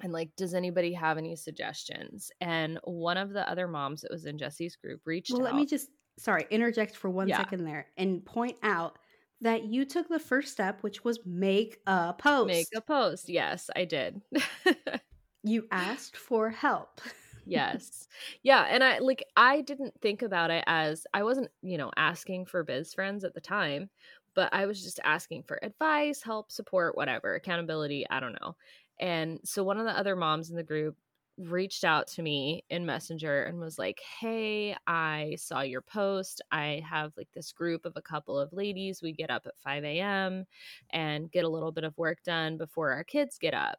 and 0.00 0.12
like 0.12 0.34
does 0.36 0.54
anybody 0.54 0.92
have 0.92 1.18
any 1.18 1.34
suggestions 1.34 2.30
and 2.40 2.78
one 2.84 3.16
of 3.16 3.30
the 3.32 3.48
other 3.48 3.66
moms 3.66 4.00
that 4.00 4.10
was 4.10 4.26
in 4.26 4.38
jesse's 4.38 4.76
group 4.76 5.00
reached 5.04 5.34
Well, 5.34 5.40
out 5.40 5.44
let 5.44 5.54
me 5.54 5.66
just, 5.66 5.90
sorry, 6.18 6.46
interject 6.50 6.96
for 6.96 7.10
one 7.10 7.28
Yeah. 7.28 7.36
second 7.36 7.64
there 7.64 7.92
and 7.96 8.24
point 8.24 8.58
out 8.62 8.98
that 9.40 9.64
you 9.64 9.84
took 9.84 10.08
the 10.08 10.18
first 10.18 10.52
step, 10.52 10.82
which 10.82 11.04
was 11.04 11.20
make 11.24 11.80
a 11.86 12.12
post. 12.12 12.48
make 12.48 12.66
a 12.74 12.80
post 12.80 13.28
yes 13.28 13.70
i 13.76 13.84
did 13.84 14.20
you 15.42 15.66
asked 15.70 16.16
for 16.16 16.50
help. 16.50 17.00
yes 17.46 18.08
yeah 18.42 18.66
and 18.68 18.82
i 18.84 18.98
like 18.98 19.24
i 19.36 19.60
didn't 19.60 19.94
think 20.00 20.22
about 20.22 20.50
it 20.50 20.64
as 20.66 21.06
i 21.14 21.22
wasn't 21.22 21.48
you 21.62 21.78
know 21.78 21.90
asking 21.96 22.44
for 22.44 22.64
biz 22.64 22.92
friends 22.92 23.24
at 23.24 23.34
the 23.34 23.40
time 23.40 23.88
but 24.34 24.52
i 24.52 24.66
was 24.66 24.82
just 24.82 25.00
asking 25.04 25.42
for 25.42 25.58
advice 25.62 26.22
help 26.22 26.50
support 26.50 26.96
whatever 26.96 27.34
accountability 27.34 28.04
i 28.10 28.20
don't 28.20 28.36
know 28.40 28.54
and 29.00 29.38
so 29.44 29.62
one 29.62 29.78
of 29.78 29.86
the 29.86 29.96
other 29.96 30.16
moms 30.16 30.50
in 30.50 30.56
the 30.56 30.62
group 30.62 30.96
reached 31.38 31.84
out 31.84 32.08
to 32.08 32.22
me 32.22 32.64
in 32.68 32.84
messenger 32.84 33.44
and 33.44 33.60
was 33.60 33.78
like 33.78 34.00
hey 34.20 34.74
i 34.88 35.36
saw 35.38 35.60
your 35.60 35.82
post. 35.82 36.42
I 36.50 36.82
have 36.88 37.12
like 37.16 37.28
this 37.34 37.52
group 37.52 37.84
of 37.84 37.92
a 37.96 38.02
couple 38.02 38.38
of 38.38 38.52
ladies. 38.52 39.00
We 39.02 39.12
get 39.12 39.30
up 39.30 39.42
at 39.46 39.56
5 39.58 39.84
a.m 39.84 40.44
and 40.90 41.30
get 41.30 41.44
a 41.44 41.48
little 41.48 41.72
bit 41.72 41.84
of 41.84 41.96
work 41.96 42.18
done 42.24 42.58
before 42.58 42.92
our 42.92 43.04
kids 43.04 43.38
get 43.38 43.54
up. 43.54 43.78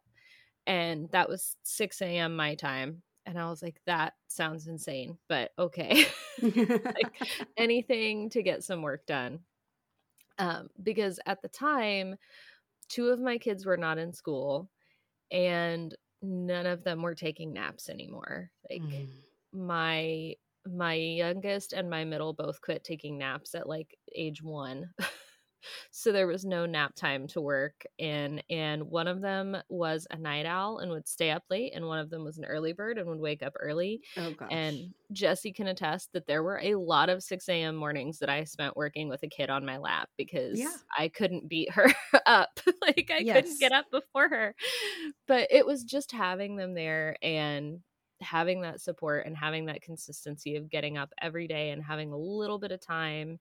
And 0.66 1.08
that 1.12 1.28
was 1.28 1.56
6 1.64 2.00
a.m 2.02 2.34
my 2.36 2.54
time. 2.54 3.02
And 3.26 3.38
i 3.38 3.48
was 3.50 3.62
like 3.62 3.80
that 3.86 4.14
sounds 4.28 4.66
insane 4.66 5.18
but 5.28 5.50
okay. 5.58 6.06
Like 6.42 7.20
anything 7.58 8.30
to 8.30 8.42
get 8.42 8.64
some 8.64 8.80
work 8.82 9.04
done. 9.06 9.40
Um, 10.38 10.68
because 10.82 11.20
at 11.26 11.42
the 11.42 11.48
time 11.48 12.16
two 12.88 13.08
of 13.08 13.20
my 13.20 13.36
kids 13.38 13.66
were 13.66 13.76
not 13.76 13.98
in 13.98 14.12
school 14.14 14.70
and 15.30 15.94
none 16.22 16.66
of 16.66 16.84
them 16.84 17.02
were 17.02 17.14
taking 17.14 17.52
naps 17.52 17.88
anymore 17.88 18.50
like 18.70 18.84
Mm. 18.84 19.08
my 19.52 20.34
my 20.66 20.94
youngest 20.94 21.72
and 21.72 21.88
my 21.88 22.04
middle 22.04 22.32
both 22.34 22.60
quit 22.60 22.84
taking 22.84 23.18
naps 23.18 23.54
at 23.54 23.68
like 23.68 23.96
age 24.14 24.42
one 24.42 24.90
so 25.90 26.12
there 26.12 26.26
was 26.26 26.44
no 26.44 26.66
nap 26.66 26.94
time 26.94 27.26
to 27.28 27.40
work 27.40 27.84
in 27.98 28.40
and 28.50 28.82
one 28.84 29.06
of 29.08 29.20
them 29.20 29.56
was 29.68 30.06
a 30.10 30.16
night 30.16 30.46
owl 30.46 30.78
and 30.78 30.90
would 30.90 31.06
stay 31.08 31.30
up 31.30 31.44
late 31.50 31.72
and 31.74 31.86
one 31.86 31.98
of 31.98 32.10
them 32.10 32.24
was 32.24 32.38
an 32.38 32.44
early 32.44 32.72
bird 32.72 32.98
and 32.98 33.06
would 33.08 33.18
wake 33.20 33.42
up 33.42 33.52
early 33.60 34.00
oh 34.16 34.30
gosh. 34.32 34.48
and 34.50 34.94
Jesse 35.12 35.52
can 35.52 35.66
attest 35.66 36.12
that 36.12 36.26
there 36.26 36.42
were 36.42 36.60
a 36.62 36.76
lot 36.76 37.08
of 37.08 37.22
6 37.22 37.48
a.m. 37.48 37.74
mornings 37.74 38.18
that 38.20 38.28
I 38.30 38.44
spent 38.44 38.76
working 38.76 39.08
with 39.08 39.22
a 39.24 39.28
kid 39.28 39.50
on 39.50 39.66
my 39.66 39.76
lap 39.78 40.08
because 40.16 40.58
Yeah. 40.58 40.70
I 40.96 41.08
couldn't 41.08 41.48
beat 41.48 41.70
her 41.72 41.88
up. 42.26 42.60
like 42.80 43.10
I 43.12 43.18
Yes. 43.18 43.34
couldn't 43.42 43.60
get 43.60 43.72
up 43.72 43.86
before 43.90 44.28
her. 44.28 44.54
But 45.26 45.48
it 45.50 45.66
was 45.66 45.82
just 45.84 46.12
having 46.12 46.56
them 46.56 46.74
there 46.74 47.16
and 47.22 47.80
having 48.20 48.60
that 48.60 48.80
support 48.80 49.26
and 49.26 49.36
having 49.36 49.66
that 49.66 49.82
consistency 49.82 50.56
of 50.56 50.68
getting 50.70 50.96
up 50.98 51.10
every 51.20 51.48
day 51.48 51.70
and 51.70 51.82
having 51.82 52.12
a 52.12 52.18
little 52.18 52.58
bit 52.58 52.70
of 52.70 52.80
time 52.80 53.38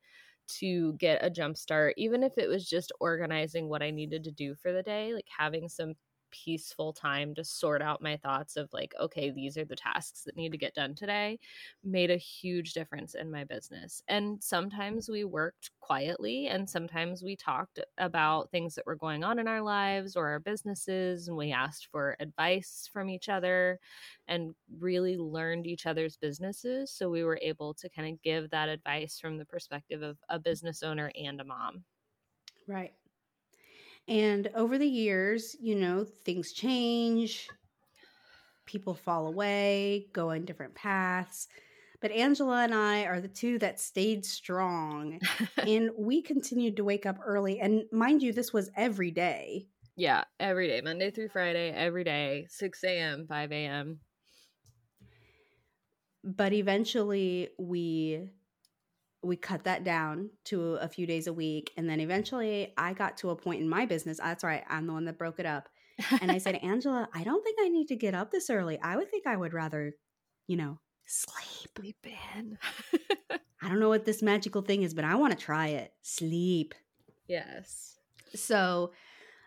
to 0.60 0.94
get 0.94 1.24
a 1.24 1.29
jump 1.29 1.58
start, 1.58 1.94
even 1.98 2.24
if 2.24 2.38
it 2.38 2.48
was 2.50 2.68
just 2.68 2.91
organizing 3.00 3.70
what 3.70 3.82
I 3.84 3.91
needed 3.91 4.24
to 4.25 4.32
do 4.32 4.56
for 4.56 4.72
the 4.74 4.84
day, 4.84 5.13
like 5.13 5.27
having 5.38 5.70
some 5.70 5.94
peaceful 6.32 6.94
time 6.94 7.34
to 7.36 7.44
sort 7.44 7.82
out 7.82 8.02
my 8.02 8.18
thoughts 8.18 8.56
of 8.56 8.70
like 8.74 8.94
okay 9.00 9.30
these 9.30 9.58
are 9.58 9.66
the 9.66 9.76
tasks 9.76 10.24
that 10.24 10.36
need 10.36 10.52
to 10.52 10.58
get 10.58 10.74
done 10.74 10.96
today 10.96 11.38
made 11.84 12.12
a 12.12 12.18
huge 12.18 12.74
difference 12.74 13.16
in 13.16 13.32
my 13.32 13.44
business 13.44 14.02
and 14.08 14.42
sometimes 14.42 15.10
we 15.10 15.24
worked 15.24 15.72
quietly 15.80 16.48
and 16.48 16.70
sometimes 16.70 17.24
we 17.24 17.36
talked 17.36 17.80
about 17.98 18.50
things 18.52 18.76
that 18.76 18.86
were 18.86 18.96
going 18.96 19.24
on 19.24 19.40
in 19.40 19.48
our 19.48 19.62
lives 19.62 20.16
or 20.16 20.28
our 20.28 20.40
businesses 20.40 21.28
and 21.28 21.38
we 21.38 21.52
asked 21.52 21.88
for 21.92 22.16
advice 22.20 22.90
from 22.92 23.10
each 23.10 23.30
other 23.30 23.80
and 24.28 24.54
really 24.80 25.18
learned 25.18 25.66
each 25.66 25.86
other's 25.86 26.18
businesses 26.18 26.92
so 26.92 27.10
we 27.10 27.24
were 27.24 27.40
able 27.42 27.74
to 27.74 27.90
kind 27.90 28.14
of 28.14 28.22
give 28.22 28.50
that 28.50 28.70
advice 28.70 29.20
from 29.20 29.38
the 29.38 29.46
perspective 29.46 30.02
of 30.02 30.18
a 30.30 30.40
business 30.40 30.84
owner 30.84 31.12
and 31.20 31.42
a 31.42 31.44
mom. 31.44 31.84
Right 32.68 32.94
and 34.10 34.50
over 34.56 34.80
the 34.80 34.88
years, 34.88 35.56
you 35.62 35.75
know, 35.75 36.04
things 36.25 36.51
change, 36.51 37.48
people 38.66 38.96
fall 38.96 39.28
away, 39.28 40.08
go 40.13 40.32
in 40.32 40.46
different 40.46 40.74
paths. 40.74 41.48
But 42.01 42.12
Angela 42.12 42.63
and 42.63 42.74
I 42.74 43.06
are 43.06 43.22
the 43.22 43.28
two 43.28 43.60
that 43.60 43.80
stayed 43.80 44.25
strong. 44.25 45.20
and 45.58 45.92
we 45.98 46.22
continued 46.24 46.78
to 46.78 46.84
wake 46.84 47.06
up 47.06 47.20
early. 47.24 47.60
And 47.60 47.84
mind 47.92 48.24
you, 48.24 48.34
this 48.34 48.51
was 48.51 48.72
every 48.75 49.12
day. 49.12 49.68
Yeah, 49.96 50.24
every 50.39 50.68
day, 50.68 50.82
Monday 50.82 51.12
through 51.12 51.30
Friday, 51.30 51.72
every 51.72 52.04
day, 52.04 52.48
6 52.50 52.84
a.m., 52.86 53.28
5 53.28 53.51
a.m. 53.51 54.00
But 56.24 56.54
eventually 56.54 57.50
we 57.60 58.32
we 59.22 59.36
cut 59.36 59.64
that 59.66 59.84
down 59.84 60.30
to 60.46 60.76
a 60.76 60.88
few 60.88 61.06
days 61.06 61.28
a 61.28 61.34
week 61.34 61.72
and 61.78 61.90
then 61.90 62.00
eventually 62.00 62.74
i 62.78 62.94
got 62.94 63.18
to 63.18 63.30
a 63.30 63.36
point 63.36 63.62
in 63.62 63.70
my 63.70 63.86
business 63.86 64.18
that's 64.18 64.44
right 64.44 64.64
i'm 64.70 64.88
the 64.88 64.94
one 64.94 65.06
that 65.06 65.18
broke 65.18 65.40
it 65.40 65.46
up 65.46 65.70
and 66.22 66.32
i 66.32 66.38
said 66.38 66.56
angela 66.64 67.08
i 67.14 67.24
don't 67.24 67.44
think 67.44 67.58
i 67.62 67.68
need 67.68 67.88
to 67.88 67.96
get 67.96 68.14
up 68.14 68.32
this 68.32 68.50
early. 68.50 68.80
I 68.82 68.96
would 68.96 69.10
think 69.10 69.28
i 69.28 69.36
would 69.36 69.54
rather 69.54 69.94
you 70.48 70.58
know 70.58 70.80
sleep. 71.06 71.72
Sleep 71.76 72.08
in. 72.38 72.58
I 73.62 73.68
don't 73.68 73.80
know 73.80 73.90
what 73.90 74.06
this 74.06 74.22
magical 74.22 74.62
thing 74.62 74.84
is 74.84 74.94
but 74.94 75.06
i 75.06 75.16
want 75.16 75.38
to 75.38 75.44
try 75.44 75.68
it. 75.68 75.94
Sleep. 76.02 76.74
Yes. 77.28 77.98
So 78.36 78.92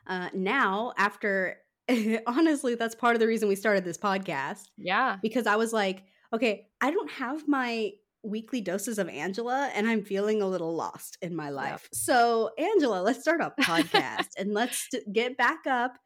uh 0.07 0.29
now 0.35 0.93
after 0.99 1.59
honestly 2.27 2.75
that's 2.75 2.95
part 2.95 3.15
of 3.15 3.21
the 3.21 3.27
reason 3.27 3.49
we 3.49 3.55
started 3.55 3.85
this 3.85 3.99
podcast 3.99 4.69
yeah. 4.77 5.17
because 5.21 5.47
i 5.47 5.57
was 5.57 5.73
like 5.73 6.05
okay 6.33 6.69
i 6.81 6.91
don't 6.91 7.11
have 7.11 7.47
my 7.49 7.91
weekly 8.23 8.61
doses 8.61 8.99
of 8.99 9.09
Angela 9.09 9.71
and 9.75 9.87
I'm 9.87 10.05
feeling 10.05 10.43
a 10.43 10.47
little 10.47 10.75
lost 10.75 11.19
in 11.23 11.35
my 11.35 11.51
life. 11.51 11.89
So, 11.93 12.51
Angela, 12.57 13.03
let's 13.03 13.21
start 13.21 13.41
a 13.41 13.53
podcast 13.61 14.29
and 14.39 14.55
let's 14.55 14.89
get 15.13 15.37
back 15.37 15.67
up 15.67 15.97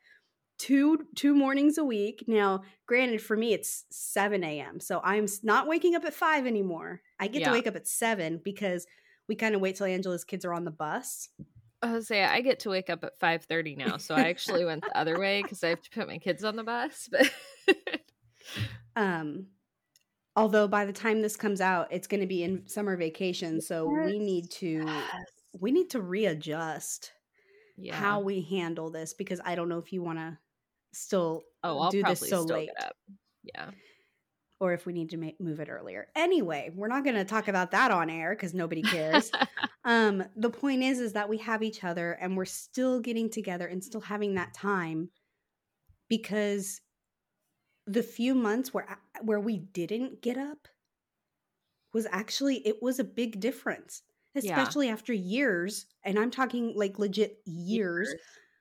two 0.58 0.98
two 1.14 1.34
mornings 1.34 1.78
a 1.78 1.84
week. 1.84 2.24
Now, 2.26 2.62
granted 2.86 3.20
for 3.20 3.36
me 3.36 3.52
it's 3.52 3.84
7 3.90 4.42
a.m. 4.42 4.80
So 4.80 5.00
I'm 5.04 5.26
not 5.42 5.68
waking 5.68 5.94
up 5.94 6.04
at 6.04 6.14
5 6.14 6.46
anymore. 6.46 7.02
I 7.20 7.28
get 7.28 7.40
yeah. 7.40 7.48
to 7.48 7.52
wake 7.52 7.66
up 7.66 7.76
at 7.76 7.86
7 7.86 8.40
because 8.42 8.86
we 9.28 9.34
kind 9.34 9.54
of 9.54 9.60
wait 9.60 9.76
till 9.76 9.86
Angela's 9.86 10.24
kids 10.24 10.44
are 10.44 10.54
on 10.54 10.64
the 10.64 10.70
bus. 10.70 11.28
Say 12.00 12.24
I 12.24 12.40
get 12.40 12.60
to 12.60 12.70
wake 12.70 12.90
up 12.90 13.04
at 13.04 13.18
5:30 13.20 13.76
now. 13.76 13.96
So 13.98 14.14
I 14.14 14.28
actually 14.28 14.64
went 14.64 14.82
the 14.82 14.96
other 14.96 15.20
way 15.20 15.42
cuz 15.42 15.62
I 15.62 15.68
have 15.68 15.82
to 15.82 15.90
put 15.90 16.08
my 16.08 16.18
kids 16.18 16.42
on 16.42 16.56
the 16.56 16.64
bus. 16.64 17.08
But 17.10 17.30
um 18.96 19.48
although 20.36 20.68
by 20.68 20.84
the 20.84 20.92
time 20.92 21.22
this 21.22 21.36
comes 21.36 21.60
out 21.60 21.88
it's 21.90 22.06
going 22.06 22.20
to 22.20 22.26
be 22.26 22.42
in 22.44 22.66
summer 22.68 22.96
vacation 22.96 23.60
so 23.60 23.90
yes. 23.90 24.06
we 24.06 24.18
need 24.18 24.50
to 24.50 24.84
yes. 24.86 25.24
we 25.58 25.72
need 25.72 25.90
to 25.90 26.00
readjust 26.00 27.12
yeah. 27.76 27.94
how 27.94 28.20
we 28.20 28.42
handle 28.42 28.90
this 28.90 29.14
because 29.14 29.40
i 29.44 29.54
don't 29.54 29.68
know 29.68 29.78
if 29.78 29.92
you 29.92 30.02
want 30.02 30.18
to 30.18 30.38
still 30.92 31.42
oh 31.64 31.78
I'll 31.78 31.90
do 31.90 32.02
this 32.02 32.20
so 32.20 32.42
late 32.42 32.70
yeah 33.42 33.70
or 34.58 34.72
if 34.72 34.86
we 34.86 34.94
need 34.94 35.10
to 35.10 35.18
make, 35.18 35.38
move 35.38 35.60
it 35.60 35.68
earlier 35.68 36.06
anyway 36.14 36.70
we're 36.74 36.88
not 36.88 37.04
going 37.04 37.16
to 37.16 37.24
talk 37.24 37.48
about 37.48 37.72
that 37.72 37.90
on 37.90 38.08
air 38.08 38.30
because 38.30 38.54
nobody 38.54 38.82
cares 38.82 39.30
um 39.84 40.24
the 40.36 40.48
point 40.48 40.82
is 40.82 41.00
is 41.00 41.12
that 41.12 41.28
we 41.28 41.38
have 41.38 41.62
each 41.62 41.84
other 41.84 42.12
and 42.12 42.36
we're 42.36 42.44
still 42.46 43.00
getting 43.00 43.28
together 43.28 43.66
and 43.66 43.84
still 43.84 44.00
having 44.00 44.34
that 44.34 44.54
time 44.54 45.10
because 46.08 46.80
the 47.86 48.02
few 48.02 48.34
months 48.34 48.74
where 48.74 48.98
where 49.22 49.40
we 49.40 49.58
didn't 49.58 50.20
get 50.20 50.36
up 50.36 50.68
was 51.92 52.06
actually 52.10 52.56
it 52.66 52.82
was 52.82 52.98
a 52.98 53.04
big 53.04 53.40
difference 53.40 54.02
especially 54.34 54.88
yeah. 54.88 54.92
after 54.92 55.12
years 55.12 55.86
and 56.04 56.18
i'm 56.18 56.30
talking 56.30 56.72
like 56.76 56.98
legit 56.98 57.38
years, 57.46 58.08
years. 58.08 58.20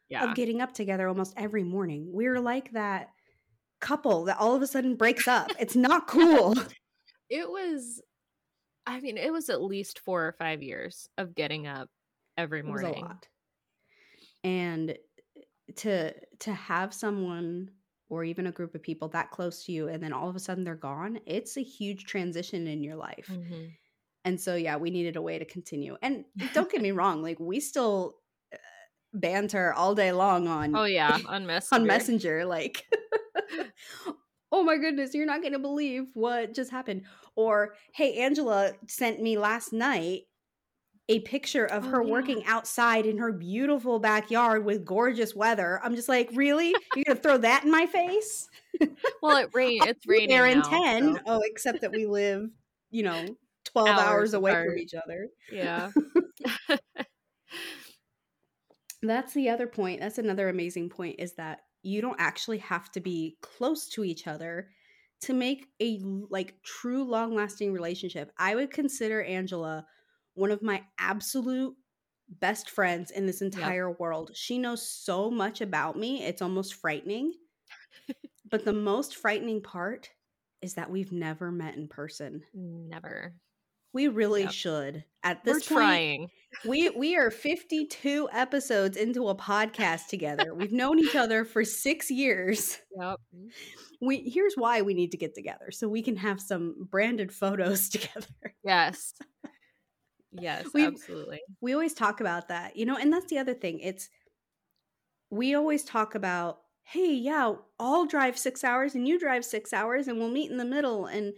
Yeah. 0.09 0.29
of 0.29 0.35
getting 0.35 0.61
up 0.61 0.73
together 0.73 1.07
almost 1.07 1.33
every 1.35 1.63
morning 1.63 2.07
we're 2.11 2.39
like 2.39 2.71
that 2.73 3.09
couple 3.81 4.25
that 4.25 4.37
all 4.37 4.55
of 4.55 4.61
a 4.61 4.67
sudden 4.67 4.95
breaks 4.95 5.27
up 5.27 5.51
it's 5.59 5.75
not 5.75 6.07
cool 6.07 6.55
it 7.29 7.49
was 7.49 8.01
i 8.85 8.99
mean 8.99 9.17
it 9.17 9.33
was 9.33 9.49
at 9.49 9.61
least 9.61 9.99
four 9.99 10.25
or 10.25 10.31
five 10.33 10.61
years 10.61 11.09
of 11.17 11.35
getting 11.35 11.67
up 11.67 11.89
every 12.37 12.61
morning 12.61 13.05
and 14.43 14.95
to 15.75 16.13
to 16.39 16.53
have 16.53 16.93
someone 16.93 17.69
or 18.09 18.23
even 18.23 18.47
a 18.47 18.51
group 18.51 18.75
of 18.75 18.81
people 18.81 19.07
that 19.09 19.31
close 19.31 19.63
to 19.65 19.71
you 19.71 19.87
and 19.87 20.01
then 20.01 20.13
all 20.13 20.29
of 20.29 20.35
a 20.35 20.39
sudden 20.39 20.63
they're 20.63 20.75
gone 20.75 21.19
it's 21.25 21.57
a 21.57 21.61
huge 21.63 22.05
transition 22.05 22.67
in 22.67 22.83
your 22.83 22.95
life. 22.95 23.27
Mm-hmm. 23.31 23.65
and 24.25 24.39
so 24.39 24.55
yeah 24.55 24.77
we 24.77 24.89
needed 24.89 25.15
a 25.15 25.21
way 25.21 25.39
to 25.39 25.45
continue. 25.45 25.97
And 26.01 26.25
don't 26.53 26.71
get 26.71 26.81
me 26.87 26.91
wrong 26.91 27.21
like 27.21 27.39
we 27.39 27.59
still 27.59 28.15
uh, 28.53 28.57
banter 29.13 29.73
all 29.73 29.95
day 29.95 30.11
long 30.11 30.47
on 30.47 30.75
oh 30.75 30.85
yeah 30.85 31.17
on 31.27 31.45
messenger. 31.45 31.81
On 31.81 31.87
messenger 31.87 32.45
like 32.45 32.83
oh 34.51 34.63
my 34.63 34.77
goodness 34.77 35.13
you're 35.13 35.25
not 35.25 35.41
gonna 35.41 35.59
believe 35.59 36.05
what 36.13 36.53
just 36.53 36.71
happened. 36.71 37.03
Or 37.35 37.75
hey 37.93 38.15
angela 38.21 38.73
sent 38.87 39.21
me 39.21 39.37
last 39.37 39.73
night 39.73 40.23
a 41.07 41.19
picture 41.19 41.65
of 41.65 41.85
oh, 41.85 41.89
her 41.89 42.03
yeah. 42.03 42.11
working 42.11 42.43
outside 42.45 43.05
in 43.05 43.17
her 43.17 43.31
beautiful 43.31 43.99
backyard 43.99 44.65
with 44.65 44.83
gorgeous 44.85 45.35
weather. 45.35 45.79
I'm 45.83 45.95
just 45.95 46.09
like, 46.09 46.29
really? 46.33 46.75
You're 46.95 47.05
gonna 47.05 47.19
throw 47.19 47.37
that 47.37 47.63
in 47.63 47.71
my 47.71 47.85
face? 47.85 48.47
Well, 49.21 49.37
it 49.37 49.51
rain. 49.53 49.79
It's 49.87 50.05
raining 50.05 50.27
there 50.29 50.47
in 50.47 50.61
ten. 50.61 51.15
So. 51.15 51.21
Oh, 51.25 51.41
except 51.45 51.79
that 51.81 51.91
we 51.91 52.05
live, 52.05 52.49
you 52.91 53.03
know, 53.03 53.25
twelve 53.63 53.87
hours, 53.87 53.99
hours 53.99 54.33
away 54.33 54.51
apart. 54.51 54.69
from 54.69 54.77
each 54.79 54.93
other. 54.93 55.29
Yeah. 55.49 55.91
That's 59.01 59.33
the 59.33 59.49
other 59.49 59.65
point. 59.65 60.01
That's 60.01 60.17
another 60.17 60.49
amazing 60.49 60.89
point 60.89 61.15
is 61.19 61.35
that 61.35 61.61
you 61.83 62.01
don't 62.01 62.19
actually 62.19 62.57
have 62.57 62.91
to 62.91 62.99
be 62.99 63.37
close 63.41 63.87
to 63.91 64.03
each 64.03 64.27
other 64.27 64.67
to 65.21 65.33
make 65.33 65.67
a 65.81 66.01
like 66.29 66.55
true 66.63 67.05
long 67.05 67.33
lasting 67.33 67.71
relationship. 67.71 68.31
I 68.37 68.55
would 68.55 68.71
consider 68.71 69.23
Angela 69.23 69.85
one 70.35 70.51
of 70.51 70.61
my 70.61 70.83
absolute 70.99 71.75
best 72.29 72.69
friends 72.69 73.11
in 73.11 73.25
this 73.25 73.41
entire 73.41 73.89
yep. 73.89 73.99
world. 73.99 74.31
She 74.33 74.57
knows 74.57 74.87
so 74.87 75.29
much 75.29 75.61
about 75.61 75.97
me. 75.97 76.23
It's 76.23 76.41
almost 76.41 76.75
frightening. 76.75 77.33
but 78.49 78.65
the 78.65 78.73
most 78.73 79.15
frightening 79.15 79.61
part 79.61 80.09
is 80.61 80.75
that 80.75 80.89
we've 80.89 81.11
never 81.11 81.51
met 81.51 81.75
in 81.75 81.87
person. 81.87 82.41
Never. 82.53 83.35
We 83.93 84.09
really 84.09 84.41
yep. 84.43 84.51
should. 84.51 85.05
At 85.23 85.45
this 85.45 85.69
We're 85.69 85.77
point, 85.77 85.87
trying. 85.87 86.27
we 86.65 86.89
we 86.89 87.15
are 87.15 87.31
52 87.31 88.27
episodes 88.33 88.97
into 88.97 89.29
a 89.29 89.35
podcast 89.35 90.07
together. 90.07 90.53
We've 90.53 90.73
known 90.73 90.99
each 90.99 91.15
other 91.15 91.45
for 91.45 91.63
6 91.63 92.11
years. 92.11 92.77
Yep. 92.99 93.19
We 94.01 94.29
here's 94.29 94.55
why 94.55 94.81
we 94.81 94.93
need 94.93 95.11
to 95.11 95.17
get 95.17 95.33
together 95.33 95.71
so 95.71 95.87
we 95.87 96.01
can 96.01 96.17
have 96.17 96.41
some 96.41 96.87
branded 96.91 97.31
photos 97.31 97.87
together. 97.89 98.53
Yes. 98.65 99.13
Yes, 100.39 100.67
we, 100.73 100.85
absolutely. 100.85 101.41
We 101.61 101.73
always 101.73 101.93
talk 101.93 102.21
about 102.21 102.49
that, 102.49 102.75
you 102.75 102.85
know, 102.85 102.97
and 102.97 103.11
that's 103.11 103.27
the 103.27 103.37
other 103.37 103.53
thing. 103.53 103.79
It's 103.79 104.09
we 105.29 105.55
always 105.55 105.83
talk 105.83 106.15
about, 106.15 106.59
hey, 106.83 107.13
yeah, 107.13 107.53
I'll 107.79 108.05
drive 108.05 108.37
six 108.37 108.63
hours 108.63 108.95
and 108.95 109.07
you 109.07 109.19
drive 109.19 109.43
six 109.43 109.73
hours 109.73 110.07
and 110.07 110.19
we'll 110.19 110.29
meet 110.29 110.51
in 110.51 110.57
the 110.57 110.65
middle. 110.65 111.07
And 111.07 111.33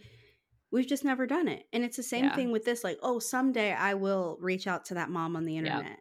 we've 0.71 0.87
just 0.87 1.05
never 1.05 1.25
done 1.25 1.47
it. 1.47 1.63
And 1.71 1.83
it's 1.83 1.97
the 1.97 2.03
same 2.03 2.25
yeah. 2.25 2.35
thing 2.35 2.51
with 2.51 2.65
this, 2.65 2.83
like, 2.83 2.99
oh, 3.01 3.19
someday 3.19 3.71
I 3.73 3.93
will 3.93 4.37
reach 4.41 4.67
out 4.67 4.85
to 4.85 4.95
that 4.95 5.09
mom 5.09 5.35
on 5.35 5.45
the 5.45 5.57
internet. 5.57 5.85
Yep. 5.85 5.99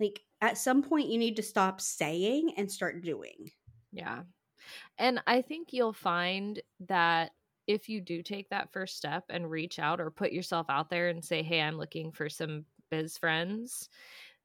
Like 0.00 0.20
at 0.40 0.58
some 0.58 0.82
point 0.82 1.08
you 1.08 1.18
need 1.18 1.36
to 1.36 1.42
stop 1.42 1.80
saying 1.80 2.54
and 2.56 2.70
start 2.70 3.02
doing. 3.02 3.50
Yeah. 3.92 4.22
And 4.98 5.20
I 5.26 5.42
think 5.42 5.72
you'll 5.72 5.92
find 5.92 6.60
that 6.88 7.32
if 7.66 7.88
you 7.88 8.00
do 8.00 8.22
take 8.22 8.48
that 8.50 8.72
first 8.72 8.96
step 8.96 9.24
and 9.28 9.50
reach 9.50 9.78
out 9.78 10.00
or 10.00 10.10
put 10.10 10.32
yourself 10.32 10.66
out 10.68 10.90
there 10.90 11.08
and 11.08 11.24
say, 11.24 11.42
Hey, 11.42 11.60
I'm 11.60 11.76
looking 11.76 12.12
for 12.12 12.28
some 12.28 12.64
biz 12.90 13.18
friends, 13.18 13.88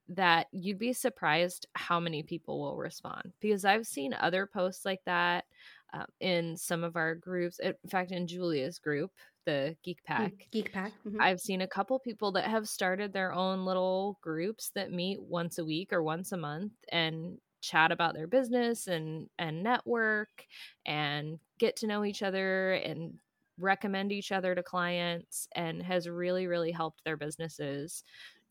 that 0.10 0.48
you'd 0.52 0.80
be 0.80 0.94
surprised 0.94 1.68
how 1.74 2.00
many 2.00 2.24
people 2.24 2.60
will 2.60 2.76
respond. 2.78 3.32
Because 3.40 3.66
I've 3.66 3.88
seen 3.88 4.14
other 4.14 4.46
posts 4.46 4.86
like 4.86 5.02
that 5.06 5.46
uh, 5.94 6.06
in 6.20 6.58
some 6.58 6.84
of 6.84 6.96
our 6.96 7.16
groups. 7.16 7.60
In 7.60 7.76
fact, 7.90 8.12
in 8.12 8.28
Julia's 8.28 8.80
group, 8.80 9.12
the 9.46 9.76
Geek 9.84 10.04
Pack. 10.04 10.34
Geek 10.52 10.72
Pack. 10.72 10.92
mhm. 11.06 11.18
I've 11.20 11.40
seen 11.40 11.62
a 11.62 11.68
couple 11.68 11.98
people 12.00 12.32
that 12.34 12.46
have 12.46 12.68
started 12.68 13.14
their 13.14 13.34
own 13.34 13.66
little 13.66 14.18
groups 14.22 14.72
that 14.76 14.92
meet 14.92 15.22
once 15.22 15.58
a 15.58 15.66
week 15.66 15.92
or 15.94 16.04
once 16.04 16.32
a 16.32 16.38
month 16.38 16.74
and 16.92 17.38
chat 17.62 17.92
about 17.92 18.14
their 18.14 18.28
business 18.28 18.88
and 18.88 19.30
and 19.40 19.64
network 19.64 20.46
and 20.86 21.40
get 21.60 21.76
to 21.78 21.88
know 21.88 22.04
each 22.04 22.24
other 22.24 22.74
and 22.74 23.14
recommend 23.58 24.12
each 24.12 24.32
other 24.32 24.56
to 24.56 24.64
clients 24.64 25.48
and 25.56 25.82
has 25.84 26.10
really 26.10 26.48
really 26.48 26.72
helped 26.72 27.04
their 27.04 27.18
businesses 27.18 28.04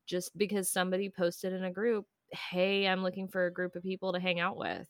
just 0.07 0.37
because 0.37 0.69
somebody 0.69 1.09
posted 1.09 1.53
in 1.53 1.65
a 1.65 1.71
group, 1.71 2.07
"Hey, 2.33 2.87
I'm 2.89 3.03
looking 3.03 3.29
for 3.29 3.47
a 3.47 3.53
group 3.53 3.77
of 3.77 3.83
people 3.83 4.13
to 4.13 4.21
hang 4.21 4.41
out 4.41 4.57
with." 4.57 4.89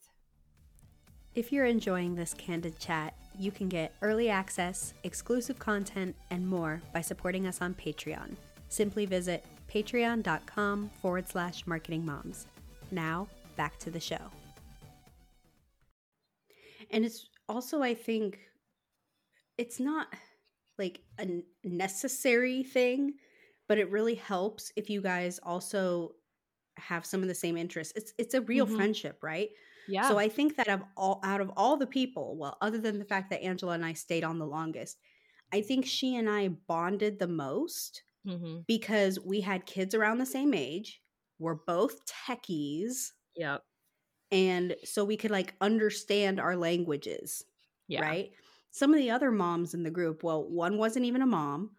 If 1.35 1.53
you're 1.53 1.67
enjoying 1.67 2.15
this 2.15 2.35
candid 2.35 2.79
chat, 2.79 3.15
you 3.39 3.53
can 3.53 3.69
get 3.69 3.95
early 4.03 4.29
access, 4.29 4.95
exclusive 5.05 5.59
content, 5.59 6.17
and 6.31 6.47
more 6.47 6.83
by 6.93 7.01
supporting 7.03 7.47
us 7.47 7.61
on 7.61 7.75
Patreon. 7.75 8.37
Simply 8.69 9.07
visit 9.07 9.45
patreon.com 9.73 10.91
forward 11.01 11.29
slash 11.29 11.67
marketing 11.67 12.05
moms. 12.05 12.47
Now, 12.91 13.29
back 13.61 13.79
to 13.79 13.91
the 13.91 14.01
show. 14.01 14.31
And 16.91 17.05
it's 17.05 17.29
also, 17.49 17.83
I 17.83 17.95
think, 17.95 18.39
it's 19.59 19.81
not 19.81 20.09
like 20.79 21.01
a 21.19 21.27
necessary 21.65 22.63
thing, 22.63 23.15
but 23.69 23.79
it 23.79 23.91
really 23.91 24.15
helps 24.15 24.73
if 24.77 24.89
you 24.91 25.01
guys 25.03 25.39
also 25.43 26.13
have 26.77 27.05
some 27.05 27.23
of 27.23 27.29
the 27.29 27.35
same 27.35 27.57
interests. 27.57 27.93
It's 27.97 28.13
it's 28.19 28.35
a 28.35 28.43
real 28.43 28.67
Mhm. 28.67 28.77
friendship, 28.77 29.19
right? 29.23 29.51
Yeah. 29.87 30.03
So 30.03 30.19
I 30.19 30.29
think 30.29 30.57
that 30.57 30.69
of 30.69 30.83
all 30.97 31.21
out 31.25 31.41
of 31.41 31.51
all 31.57 31.77
the 31.77 31.87
people, 31.87 32.37
well, 32.37 32.57
other 32.61 32.79
than 32.79 32.99
the 32.99 33.05
fact 33.05 33.31
that 33.31 33.43
Angela 33.43 33.75
and 33.75 33.85
I 33.85 33.93
stayed 33.95 34.25
on 34.25 34.39
the 34.39 34.47
longest, 34.47 34.99
I 35.53 35.61
think 35.63 35.87
she 35.87 36.17
and 36.17 36.29
I 36.29 36.49
bonded 36.49 37.19
the 37.19 37.29
most 37.29 38.03
hmm 38.25 38.61
because 38.67 39.19
we 39.21 39.41
had 39.41 39.67
kids 39.67 39.95
around 39.95 40.19
the 40.19 40.27
same 40.27 40.55
age. 40.55 41.01
We're 41.39 41.55
both 41.55 42.01
techies, 42.07 43.13
Yep. 43.37 43.63
and 44.33 44.77
so 44.85 45.05
we 45.05 45.17
could 45.17 45.31
like 45.31 45.55
understand 45.61 46.39
our 46.41 46.57
languages, 46.57 47.45
Yeah. 47.89 48.03
right? 48.03 48.31
Some 48.71 48.93
of 48.95 48.99
the 49.01 49.11
other 49.11 49.31
moms 49.33 49.75
in 49.75 49.83
the 49.83 49.91
group, 49.91 50.23
well, 50.23 50.45
one 50.49 50.79
wasn't 50.79 51.07
even 51.07 51.23
a 51.23 51.27
mom. 51.27 51.73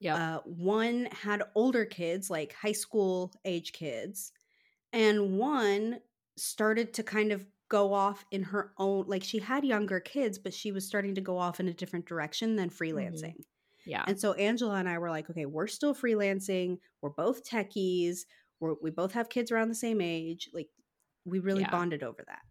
Yep. 0.00 0.18
Uh, 0.18 0.40
one 0.44 1.06
had 1.12 1.42
older 1.54 1.84
kids, 1.84 2.28
like 2.28 2.52
high 2.54 2.72
school 2.72 3.32
age 3.44 3.72
kids, 3.72 4.32
and 4.92 5.38
one 5.38 6.00
started 6.36 6.92
to 6.94 7.02
kind 7.04 7.30
of 7.30 7.46
go 7.68 7.92
off 7.94 8.24
in 8.32 8.42
her 8.42 8.72
own. 8.78 9.04
Like 9.06 9.22
she 9.22 9.38
had 9.38 9.64
younger 9.64 10.00
kids, 10.00 10.38
but 10.38 10.52
she 10.52 10.72
was 10.72 10.84
starting 10.86 11.14
to 11.14 11.20
go 11.20 11.38
off 11.38 11.60
in 11.60 11.68
a 11.68 11.72
different 11.72 12.06
direction 12.06 12.56
than 12.56 12.68
freelancing. 12.70 13.44
yeah. 13.86 14.04
And 14.08 14.18
so 14.20 14.32
Angela 14.32 14.74
and 14.74 14.88
I 14.88 14.98
were 14.98 15.10
like, 15.10 15.30
okay, 15.30 15.46
we're 15.46 15.68
still 15.68 15.94
freelancing. 15.94 16.78
We're 17.00 17.10
both 17.10 17.48
techies. 17.48 18.20
We're, 18.60 18.74
we 18.82 18.90
both 18.90 19.12
have 19.12 19.28
kids 19.28 19.52
around 19.52 19.68
the 19.68 19.74
same 19.76 20.00
age. 20.00 20.50
Like 20.52 20.68
we 21.24 21.38
really 21.40 21.64
Yeah. 21.64 21.64
bonded 21.64 22.02
over 22.02 22.22
that. 22.26 22.42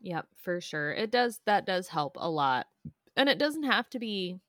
Yep, 0.00 0.28
for 0.36 0.60
sure. 0.60 0.92
It 0.92 1.10
does 1.10 1.40
that 1.46 1.66
does 1.66 1.88
help 1.88 2.16
a 2.18 2.30
lot. 2.30 2.68
And 3.16 3.28
it 3.28 3.38
doesn't 3.38 3.64
have 3.64 3.90
to 3.90 3.98
be 3.98 4.40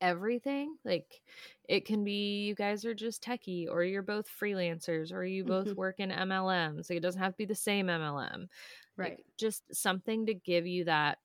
everything. 0.00 0.76
Like 0.84 1.22
it 1.68 1.84
can 1.84 2.04
be 2.04 2.44
you 2.46 2.54
guys 2.54 2.84
are 2.84 2.94
just 2.94 3.22
techie 3.22 3.68
or 3.68 3.82
you're 3.84 4.02
both 4.02 4.28
freelancers 4.28 5.12
or 5.12 5.24
you 5.24 5.44
both 5.44 5.74
Mhm. 5.74 5.76
work 5.76 6.00
in 6.00 6.10
MLM. 6.10 6.82
So 6.82 6.94
it 6.94 7.00
doesn't 7.00 7.20
have 7.20 7.32
to 7.32 7.38
be 7.38 7.44
the 7.44 7.54
same 7.54 7.88
MLM. 7.88 8.48
Right. 8.96 9.18
Like, 9.18 9.24
just 9.38 9.74
something 9.74 10.26
to 10.26 10.34
give 10.34 10.66
you 10.66 10.84
that 10.84 11.18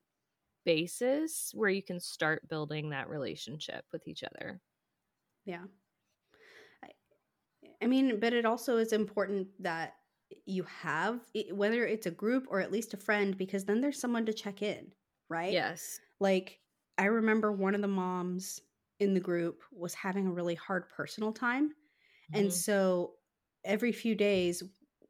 basis 0.65 1.51
where 1.55 1.69
you 1.69 1.83
can 1.83 1.99
start 1.99 2.47
building 2.49 2.89
that 2.91 3.09
relationship 3.09 3.85
with 3.91 4.07
each 4.07 4.23
other. 4.23 4.61
Yeah. 5.45 5.65
I, 7.81 7.87
mean, 7.87 8.19
but 8.19 8.33
it 8.33 8.45
also 8.45 8.77
is 8.77 8.93
important 8.93 9.49
that 9.61 9.95
you 10.45 10.63
have, 10.63 11.21
whether 11.51 11.85
it's 11.85 12.05
a 12.05 12.11
group 12.11 12.47
or 12.49 12.59
at 12.59 12.71
least 12.71 12.93
a 12.93 12.97
friend, 12.97 13.37
because 13.37 13.65
then 13.65 13.81
there's 13.81 13.99
someone 13.99 14.25
to 14.25 14.33
check 14.33 14.61
in, 14.61 14.91
right? 15.29 15.57
Yes. 15.57 15.99
Like, 16.19 16.61
I 16.97 17.05
remember 17.05 17.51
one 17.51 17.75
of 17.75 17.81
the 17.81 17.87
moms 17.87 18.61
in 18.99 19.13
the 19.13 19.19
group 19.19 19.63
was 19.71 19.93
having 19.93 20.27
a 20.27 20.31
really 20.33 20.55
hard 20.55 20.89
personal 20.89 21.33
time. 21.33 21.73
And 22.33 22.51
Mhm. 22.51 22.53
so 22.53 23.15
every 23.65 23.91
few 23.91 24.15
days, 24.15 24.63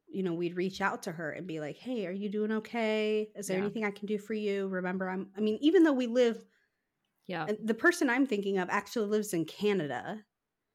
you 0.08 0.22
know, 0.22 0.34
we'd 0.34 0.56
reach 0.56 0.80
out 0.80 1.02
to 1.04 1.12
her 1.12 1.32
and 1.32 1.46
be 1.46 1.60
like, 1.60 1.76
hey, 1.78 2.06
are 2.06 2.12
you 2.12 2.28
doing 2.28 2.52
okay? 2.52 3.32
Is 3.36 3.48
there 3.48 3.56
Yeah. 3.56 3.58
anything 3.58 3.84
I 3.84 3.90
can 3.92 4.06
do 4.06 4.18
for 4.18 4.34
you? 4.34 4.68
Remember, 4.68 5.08
I'm, 5.08 5.32
I 5.36 5.40
mean, 5.40 5.58
even 5.60 5.84
though 5.84 5.92
we 5.92 6.06
live, 6.08 6.44
yeah. 7.26 7.50
the 7.60 7.74
person 7.74 8.10
I'm 8.10 8.26
thinking 8.26 8.58
of 8.58 8.68
actually 8.70 9.06
lives 9.06 9.32
in 9.32 9.44
Canada. 9.44 10.24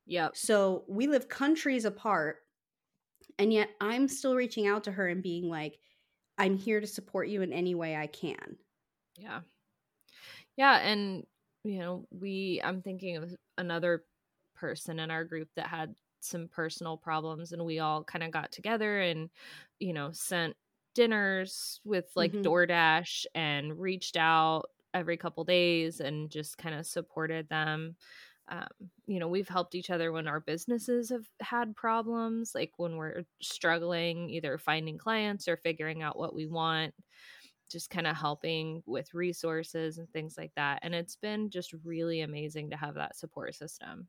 Yep. 0.06 0.36
So 0.36 0.86
we 0.88 1.08
live 1.08 1.30
countries 1.30 1.86
apart. 1.86 2.40
And 3.40 3.54
yet 3.54 3.72
I'm 3.82 4.08
still 4.08 4.36
reaching 4.36 4.68
out 4.68 4.84
to 4.86 4.92
her 4.94 5.08
and 5.08 5.24
being 5.24 5.50
like, 5.50 5.80
I'm 6.38 6.58
here 6.58 6.80
to 6.82 6.88
support 6.88 7.28
you 7.30 7.42
in 7.42 7.54
any 7.54 7.76
way 7.76 7.96
I 7.96 8.08
can. 8.08 8.58
Yeah. 9.18 9.42
Yeah, 10.58 10.78
and 10.80 11.26
you 11.64 11.80
know, 11.80 12.08
we 12.12 12.62
I'm 12.64 12.82
thinking 12.82 13.18
of 13.18 13.36
another 13.58 14.06
person 14.56 15.00
in 15.00 15.12
our 15.12 15.24
group 15.26 15.50
that 15.56 15.68
had 15.68 15.96
some 16.22 16.48
personal 16.48 16.98
problems 16.98 17.52
and 17.52 17.66
we 17.66 17.80
all 17.80 18.04
kind 18.04 18.24
of 18.24 18.32
got 18.32 18.52
together 18.52 19.00
and 19.00 19.30
you 19.80 19.94
know, 19.94 20.12
sent 20.12 20.56
dinners 20.94 21.80
with 21.84 22.12
like 22.16 22.34
Mhm. 22.34 22.44
DoorDash 22.44 23.26
and 23.36 23.80
reached 23.80 24.18
out 24.18 24.70
every 24.94 25.18
couple 25.18 25.44
days 25.46 26.00
and 26.02 26.30
just 26.30 26.58
kind 26.58 26.76
of 26.76 26.86
supported 26.86 27.48
them. 27.50 27.96
Um, 28.52 28.68
you 29.08 29.20
know, 29.20 29.30
we've 29.30 29.48
helped 29.48 29.76
each 29.76 29.90
other 29.90 30.12
when 30.12 30.28
our 30.28 30.42
businesses 30.42 31.10
have 31.10 31.26
had 31.42 31.76
problems, 31.76 32.52
like 32.54 32.74
when 32.78 32.98
we're 32.98 33.24
struggling 33.42 34.30
either 34.30 34.58
finding 34.58 34.98
clients 34.98 35.48
or 35.48 35.58
figuring 35.58 36.04
out 36.04 36.20
what 36.20 36.36
we 36.36 36.46
want 36.48 36.94
just 37.72 37.90
kind 37.90 38.06
of 38.06 38.18
helping 38.18 38.84
with 38.86 39.14
resources 39.14 39.98
and 39.98 40.10
things 40.12 40.36
like 40.38 40.52
that. 40.56 40.80
And 40.84 40.94
it's 40.94 41.16
been 41.16 41.50
just 41.50 41.74
really 41.86 42.22
amazing 42.22 42.70
to 42.72 42.78
have 42.78 42.96
that 42.96 43.16
support 43.16 43.56
system. 43.56 44.08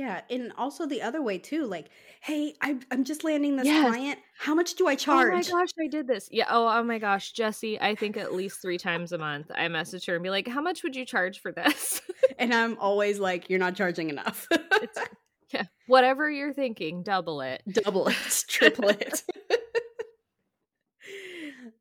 Yeah. 0.00 0.22
And 0.30 0.50
also 0.56 0.86
the 0.86 1.02
other 1.02 1.20
way 1.20 1.36
too, 1.36 1.66
like, 1.66 1.90
hey, 2.22 2.54
I'm, 2.62 2.80
I'm 2.90 3.04
just 3.04 3.22
landing 3.22 3.56
this 3.56 3.66
Yes. 3.66 3.86
client. 3.86 4.18
How 4.38 4.54
much 4.54 4.72
do 4.76 4.86
I 4.86 4.94
charge? 4.94 5.30
Oh 5.30 5.36
my 5.36 5.42
gosh, 5.42 5.68
I 5.78 5.88
did 5.88 6.06
this. 6.06 6.26
Yeah. 6.32 6.46
Oh, 6.48 6.66
oh 6.66 6.82
my 6.82 6.98
gosh, 6.98 7.32
Jesse, 7.32 7.78
I 7.78 7.94
think 7.94 8.16
at 8.16 8.32
least 8.32 8.62
three 8.62 8.78
times 8.78 9.12
a 9.12 9.18
month 9.18 9.50
I 9.54 9.68
message 9.68 10.06
her 10.06 10.14
and 10.14 10.22
be 10.22 10.30
like, 10.30 10.48
how 10.48 10.62
much 10.62 10.82
would 10.84 10.96
you 10.96 11.04
charge 11.04 11.40
for 11.42 11.52
this? 11.52 12.00
and 12.38 12.54
I'm 12.54 12.78
always 12.78 13.18
like, 13.18 13.50
you're 13.50 13.58
not 13.58 13.74
charging 13.74 14.08
enough. 14.08 14.48
it's, 14.50 14.98
yeah. 15.52 15.64
Whatever 15.86 16.30
you're 16.30 16.54
thinking, 16.54 17.02
double 17.02 17.42
it. 17.42 17.62
Double 17.70 18.08
it, 18.08 18.16
triple 18.48 18.88
it. 18.88 19.22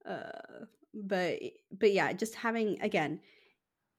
uh, 0.05 0.65
but 0.93 1.39
but 1.71 1.93
yeah, 1.93 2.11
just 2.11 2.35
having 2.35 2.81
again 2.81 3.21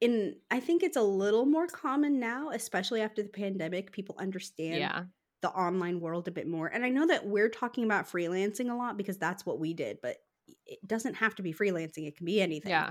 in 0.00 0.36
I 0.50 0.60
think 0.60 0.82
it's 0.82 0.96
a 0.96 1.02
little 1.02 1.46
more 1.46 1.66
common 1.66 2.18
now, 2.20 2.50
especially 2.50 3.00
after 3.02 3.22
the 3.22 3.28
pandemic. 3.28 3.92
People 3.92 4.16
understand 4.18 4.76
Yeah. 4.76 5.04
the 5.42 5.50
online 5.50 6.00
world 6.00 6.28
a 6.28 6.30
bit 6.30 6.46
more. 6.46 6.66
And 6.68 6.84
I 6.84 6.90
know 6.90 7.06
that 7.06 7.26
we're 7.26 7.48
talking 7.48 7.84
about 7.84 8.06
freelancing 8.06 8.70
a 8.70 8.74
lot 8.74 8.96
because 8.96 9.18
that's 9.18 9.44
what 9.46 9.58
we 9.58 9.74
did, 9.74 10.00
but 10.02 10.18
it 10.66 10.86
doesn't 10.86 11.14
have 11.14 11.34
to 11.36 11.42
be 11.42 11.52
freelancing. 11.52 12.06
It 12.06 12.16
can 12.16 12.26
be 12.26 12.40
anything. 12.40 12.70
Yeah. 12.70 12.90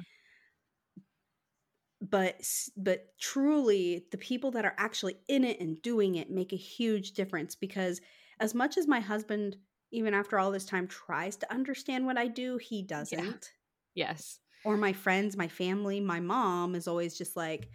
But 2.01 2.41
but 2.77 3.17
truly 3.19 4.05
the 4.11 4.17
people 4.17 4.51
that 4.51 4.63
are 4.63 4.75
actually 4.77 5.17
in 5.27 5.43
it 5.43 5.59
and 5.59 5.81
doing 5.81 6.15
it 6.15 6.29
make 6.29 6.53
a 6.53 6.57
huge 6.57 7.11
difference 7.11 7.55
because 7.55 7.99
as 8.39 8.53
much 8.55 8.77
as 8.77 8.87
my 8.87 9.01
husband 9.01 9.57
even 9.91 10.13
after 10.13 10.39
all 10.39 10.51
this 10.51 10.65
time 10.65 10.87
tries 10.87 11.35
to 11.37 11.51
understand 11.51 12.05
what 12.05 12.17
I 12.17 12.27
do, 12.27 12.57
he 12.57 12.83
doesn't. 12.83 13.51
Yes. 13.95 14.39
Or 14.63 14.77
my 14.77 14.93
friends, 14.93 15.37
my 15.37 15.47
family, 15.47 15.99
my 16.01 16.19
mom 16.19 16.75
is 16.75 16.87
always 16.87 17.17
just 17.17 17.35
like, 17.35 17.69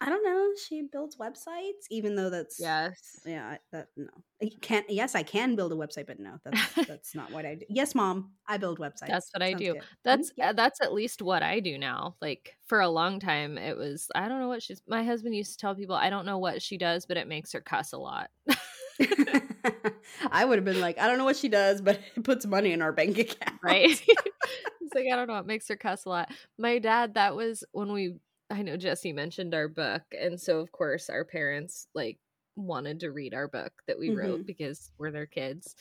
I 0.00 0.08
don't 0.08 0.24
know, 0.24 0.52
she 0.68 0.82
builds 0.82 1.16
websites 1.16 1.86
even 1.90 2.16
though 2.16 2.30
that's 2.30 2.58
Yes. 2.58 3.26
yeah, 3.26 3.48
I- 3.50 3.58
that 3.72 3.88
no. 3.96 4.10
I 4.42 4.50
can't 4.62 4.88
yes, 4.90 5.14
I 5.14 5.22
can 5.24 5.56
build 5.56 5.72
a 5.72 5.76
website, 5.76 6.06
but 6.06 6.20
no, 6.20 6.38
that's 6.44 6.76
that's 6.86 7.14
not 7.14 7.32
what 7.32 7.44
I 7.46 7.56
do. 7.56 7.66
Yes, 7.68 7.94
mom, 7.94 8.34
I 8.46 8.58
build 8.58 8.78
websites. 8.78 9.06
That's 9.06 9.30
what 9.32 9.42
I 9.42 9.54
Sounds 9.54 9.54
do. 9.54 9.74
good. 9.74 9.84
Mhm, 10.08 10.26
That's 10.26 10.32
yeah. 10.36 10.52
that's 10.52 10.82
at 10.82 10.92
least 10.92 11.22
what 11.22 11.42
I 11.42 11.60
do 11.60 11.78
now. 11.78 12.16
Like 12.20 12.58
for 12.66 12.80
a 12.80 12.90
long 12.90 13.20
time, 13.20 13.56
it 13.56 13.76
was 13.76 14.08
I 14.14 14.28
don't 14.28 14.38
know 14.40 14.48
what 14.48 14.62
she's. 14.62 14.82
My 14.86 15.02
husband 15.02 15.34
used 15.34 15.52
to 15.52 15.56
tell 15.58 15.74
people 15.74 15.94
I 15.96 16.10
don't 16.10 16.26
know 16.26 16.36
what 16.38 16.60
she 16.60 16.76
does, 16.76 17.06
but 17.06 17.16
it 17.16 17.26
makes 17.26 17.52
her 17.52 17.60
cuss 17.62 17.92
a 17.92 17.98
lot. 17.98 18.30
I 20.30 20.44
would 20.44 20.58
have 20.58 20.64
been 20.64 20.80
like, 20.80 20.98
I 20.98 21.06
don't 21.06 21.18
know 21.18 21.24
what 21.24 21.36
she 21.36 21.48
does, 21.48 21.80
but 21.80 22.00
it 22.16 22.24
puts 22.24 22.46
money 22.46 22.72
in 22.72 22.82
our 22.82 22.92
bank 22.92 23.18
account. 23.18 23.58
right? 23.62 23.88
He's 24.80 24.94
like, 24.94 25.06
I 25.12 25.16
don't 25.16 25.28
know. 25.28 25.38
It 25.38 25.46
makes 25.46 25.68
her 25.68 25.76
cuss 25.76 26.04
a 26.04 26.08
lot. 26.08 26.30
My 26.58 26.78
dad, 26.78 27.14
that 27.14 27.36
was 27.36 27.64
when 27.72 27.92
we, 27.92 28.14
I 28.50 28.62
know 28.62 28.76
Jesse 28.76 29.12
mentioned 29.12 29.54
our 29.54 29.68
book. 29.68 30.02
And 30.18 30.40
so, 30.40 30.60
of 30.60 30.72
course, 30.72 31.10
our 31.10 31.24
parents, 31.24 31.88
like, 31.94 32.18
wanted 32.56 32.98
to 33.00 33.12
read 33.12 33.34
our 33.34 33.46
book 33.46 33.72
that 33.86 33.98
we 34.00 34.08
Mhm. 34.08 34.16
wrote 34.16 34.46
because 34.46 34.90
we're 34.98 35.12
their 35.12 35.26
kids. 35.26 35.76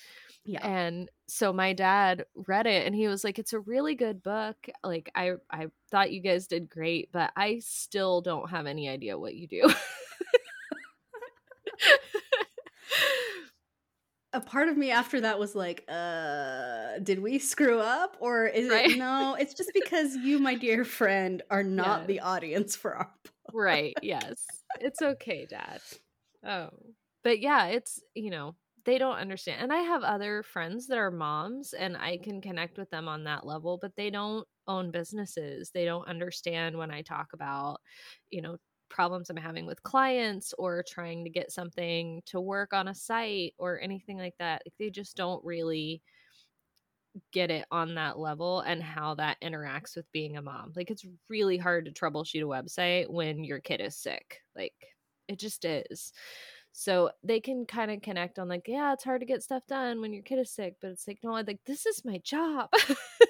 Yeah. 0.45 0.65
And 0.65 1.09
so 1.27 1.51
my 1.51 1.73
dad 1.73 2.25
read 2.47 2.67
it 2.67 2.85
and 2.85 2.93
he 2.95 3.07
was 3.07 3.23
like, 3.23 3.39
It's 3.39 3.53
a 3.53 3.59
really 3.59 3.95
good 3.95 4.21
book. 4.21 4.55
Like 4.83 5.09
I 5.15 5.33
I 5.49 5.69
thought 5.89 6.11
you 6.11 6.21
guys 6.21 6.45
did 6.45 6.69
great, 6.69 7.09
but 7.11 7.31
I 7.35 7.61
still 7.65 8.21
don't 8.21 8.51
have 8.51 8.67
any 8.67 8.87
idea 8.89 9.17
what 9.17 9.33
you 9.33 9.47
do. 9.47 9.73
A 14.37 14.41
part 14.41 14.69
of 14.69 14.77
me 14.77 14.91
after 14.91 15.21
that 15.21 15.39
was 15.39 15.55
like, 15.55 15.83
uh, 15.89 16.99
did 16.99 17.19
we 17.19 17.39
screw 17.39 17.79
up? 17.79 18.17
Or 18.19 18.45
is 18.47 18.69
Right. 18.69 18.89
it 18.89 18.91
no, 18.93 19.35
it's 19.35 19.53
just 19.53 19.73
because 19.73 20.15
you, 20.15 20.39
my 20.39 20.55
dear 20.55 20.85
friend, 20.85 21.41
are 21.49 21.63
not 21.63 22.05
Yeah. 22.05 22.07
the 22.07 22.19
audience 22.21 22.75
for 22.75 22.95
our 22.95 23.13
book. 23.23 23.33
right. 23.51 23.97
Yes. 24.01 24.63
It's 24.79 25.01
okay, 25.01 25.45
dad. 25.45 25.81
Oh. 26.45 26.69
But 27.23 27.39
yeah, 27.39 27.67
it's, 27.67 28.01
you 28.13 28.29
know, 28.31 28.55
they 28.85 28.97
don't 28.97 29.17
understand. 29.17 29.61
And 29.61 29.73
I 29.73 29.79
have 29.79 30.03
other 30.03 30.43
friends 30.43 30.87
that 30.87 30.97
are 30.97 31.11
moms 31.11 31.73
and 31.73 31.97
I 31.97 32.17
can 32.17 32.41
connect 32.41 32.77
with 32.77 32.89
them 32.89 33.07
on 33.07 33.25
that 33.25 33.45
level, 33.45 33.77
but 33.81 33.95
they 33.95 34.09
don't 34.09 34.47
own 34.67 34.91
businesses. 34.91 35.71
They 35.73 35.85
don't 35.85 36.07
understand 36.07 36.77
when 36.77 36.91
I 36.91 37.01
talk 37.01 37.27
about, 37.33 37.81
you 38.29 38.41
know, 38.41 38.57
problems 38.89 39.29
I'm 39.29 39.37
having 39.37 39.65
with 39.65 39.83
clients 39.83 40.53
or 40.57 40.83
trying 40.87 41.23
to 41.23 41.29
get 41.29 41.51
something 41.51 42.21
to 42.27 42.39
work 42.41 42.73
on 42.73 42.87
a 42.87 42.95
site 42.95 43.53
or 43.57 43.79
anything 43.79 44.17
like 44.17 44.35
that. 44.39 44.61
Like, 44.65 44.73
they 44.79 44.89
just 44.89 45.15
don't 45.17 45.43
really 45.43 46.01
get 47.31 47.51
it 47.51 47.65
on 47.71 47.95
that 47.95 48.19
level 48.19 48.61
and 48.61 48.81
how 48.81 49.15
that 49.15 49.41
interacts 49.41 49.95
with 49.95 50.11
being 50.11 50.37
a 50.37 50.41
mom. 50.41 50.73
Like 50.75 50.91
it's 50.91 51.05
really 51.29 51.57
hard 51.57 51.85
to 51.85 51.91
troubleshoot 51.91 52.43
a 52.43 52.45
website 52.45 53.09
when 53.09 53.43
your 53.43 53.59
kid 53.59 53.81
is 53.81 53.95
sick. 53.95 54.41
Like 54.55 54.73
it 55.27 55.39
just 55.39 55.65
is. 55.65 56.13
So 56.73 57.09
they 57.23 57.39
can 57.39 57.65
kind 57.65 57.89
of 57.89 58.01
connect 58.01 58.37
on 58.37 58.47
like, 58.47 58.67
yeah, 58.67 58.93
it's 58.93 59.03
hard 59.03 59.21
to 59.21 59.25
get 59.25 59.41
stuff 59.41 59.63
done 59.67 59.99
when 59.99 60.13
your 60.13 60.21
kid 60.21 60.39
is 60.39 60.51
sick, 60.51 60.75
but 60.79 60.91
it's 60.91 61.07
like, 61.07 61.19
no, 61.23 61.33
I 61.33 61.41
like 61.41 61.59
this 61.65 61.85
is 61.85 62.05
my 62.05 62.19
job. 62.23 62.69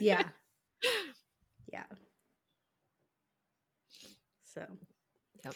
Yeah. 0.01 0.23
yeah. 1.71 1.83
So. 4.45 4.65
Yep. 5.47 5.55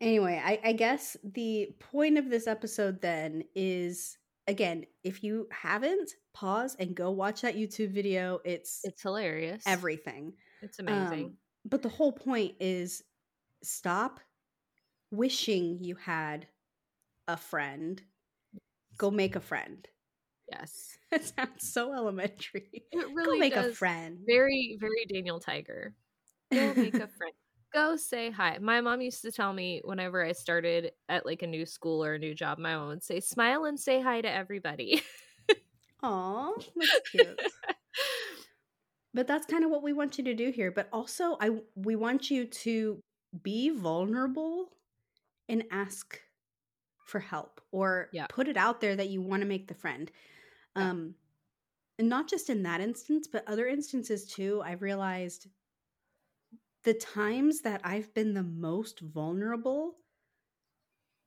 Anyway, 0.00 0.40
I, 0.44 0.60
I 0.64 0.72
guess 0.72 1.16
the 1.22 1.68
point 1.78 2.18
of 2.18 2.28
this 2.28 2.46
episode 2.46 3.00
then 3.00 3.44
is 3.54 4.18
again, 4.48 4.84
if 5.04 5.22
you 5.22 5.46
haven't, 5.50 6.10
pause 6.34 6.76
and 6.78 6.94
go 6.94 7.10
watch 7.10 7.40
that 7.42 7.56
YouTube 7.56 7.90
video. 7.90 8.40
It's, 8.44 8.80
It's 8.84 9.02
hilarious. 9.02 9.62
everything. 9.66 10.32
It's 10.62 10.78
amazing. 10.80 11.24
Um, 11.26 11.36
but 11.64 11.82
the 11.82 11.88
whole 11.88 12.12
point 12.12 12.54
is 12.60 13.02
stop 13.62 14.20
wishing 15.10 15.78
you 15.82 15.94
had 15.94 16.46
a 17.28 17.36
friend. 17.36 18.02
Go 18.98 19.10
make 19.10 19.36
a 19.36 19.40
friend. 19.40 19.86
yes. 20.50 20.98
It 21.12 21.24
sounds 21.24 21.70
so 21.72 21.94
elementary. 21.94 22.68
It 22.90 23.06
really 23.14 23.36
Go 23.36 23.40
make 23.40 23.54
does. 23.54 23.70
a 23.70 23.74
friend. 23.76 24.18
Very, 24.26 24.76
very 24.80 25.06
Daniel 25.08 25.38
Tiger. 25.38 25.94
Go 26.52 26.74
make 26.74 26.94
a 26.94 27.06
friend. 27.18 27.32
Go 27.74 27.96
say 27.96 28.30
hi. 28.30 28.58
My 28.60 28.80
mom 28.80 29.00
used 29.00 29.22
to 29.22 29.32
tell 29.32 29.52
me 29.52 29.80
whenever 29.84 30.24
I 30.24 30.30
started 30.32 30.92
at 31.08 31.26
like 31.26 31.42
a 31.42 31.46
new 31.46 31.66
school 31.66 32.04
or 32.04 32.14
a 32.14 32.18
new 32.18 32.32
job, 32.32 32.58
my 32.58 32.76
mom 32.76 32.88
would 32.88 33.02
say, 33.02 33.18
smile 33.18 33.64
and 33.64 33.78
say 33.78 34.00
hi 34.00 34.20
to 34.20 34.30
everybody. 34.30 35.02
Aw, 36.02 36.52
that's 36.76 37.00
cute. 37.10 37.40
but 39.12 39.26
that's 39.26 39.46
kind 39.46 39.64
of 39.64 39.70
what 39.70 39.82
we 39.82 39.92
want 39.92 40.18
you 40.18 40.24
to 40.24 40.34
do 40.34 40.50
here. 40.50 40.70
But 40.70 40.88
also, 40.92 41.36
I 41.40 41.60
we 41.74 41.96
want 41.96 42.30
you 42.30 42.44
to 42.46 43.00
be 43.42 43.70
vulnerable 43.70 44.70
and 45.48 45.64
ask 45.70 46.20
for 47.04 47.20
help 47.20 47.60
or 47.72 48.08
Yeah. 48.12 48.26
put 48.28 48.48
it 48.48 48.56
out 48.56 48.80
there 48.80 48.96
that 48.96 49.08
you 49.10 49.20
want 49.22 49.42
to 49.42 49.48
make 49.48 49.68
the 49.68 49.74
friend. 49.74 50.10
Um, 50.76 51.14
and 51.98 52.08
not 52.08 52.28
just 52.28 52.50
in 52.50 52.62
that 52.64 52.80
instance, 52.80 53.28
but 53.30 53.48
other 53.48 53.66
instances 53.68 54.26
too. 54.26 54.62
I've 54.64 54.82
realized 54.82 55.46
the 56.84 56.94
times 56.94 57.62
that 57.62 57.80
I've 57.84 58.12
been 58.14 58.34
the 58.34 58.42
most 58.42 59.00
vulnerable, 59.00 59.96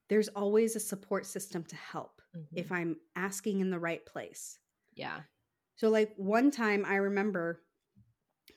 there's 0.09 0.29
always 0.29 0.75
a 0.75 0.79
support 0.79 1.25
system 1.25 1.63
to 1.65 1.75
help 1.75 2.21
if 2.53 2.65
mm-hmm. 2.65 2.73
I'm 2.73 2.97
asking 3.15 3.59
in 3.59 3.69
the 3.69 3.79
right 3.79 4.05
place. 4.05 4.59
yeah. 4.95 5.21
So, 5.75 5.89
like 5.89 6.11
one 6.17 6.49
time 6.49 6.85
I 6.87 6.95
remember 6.95 7.61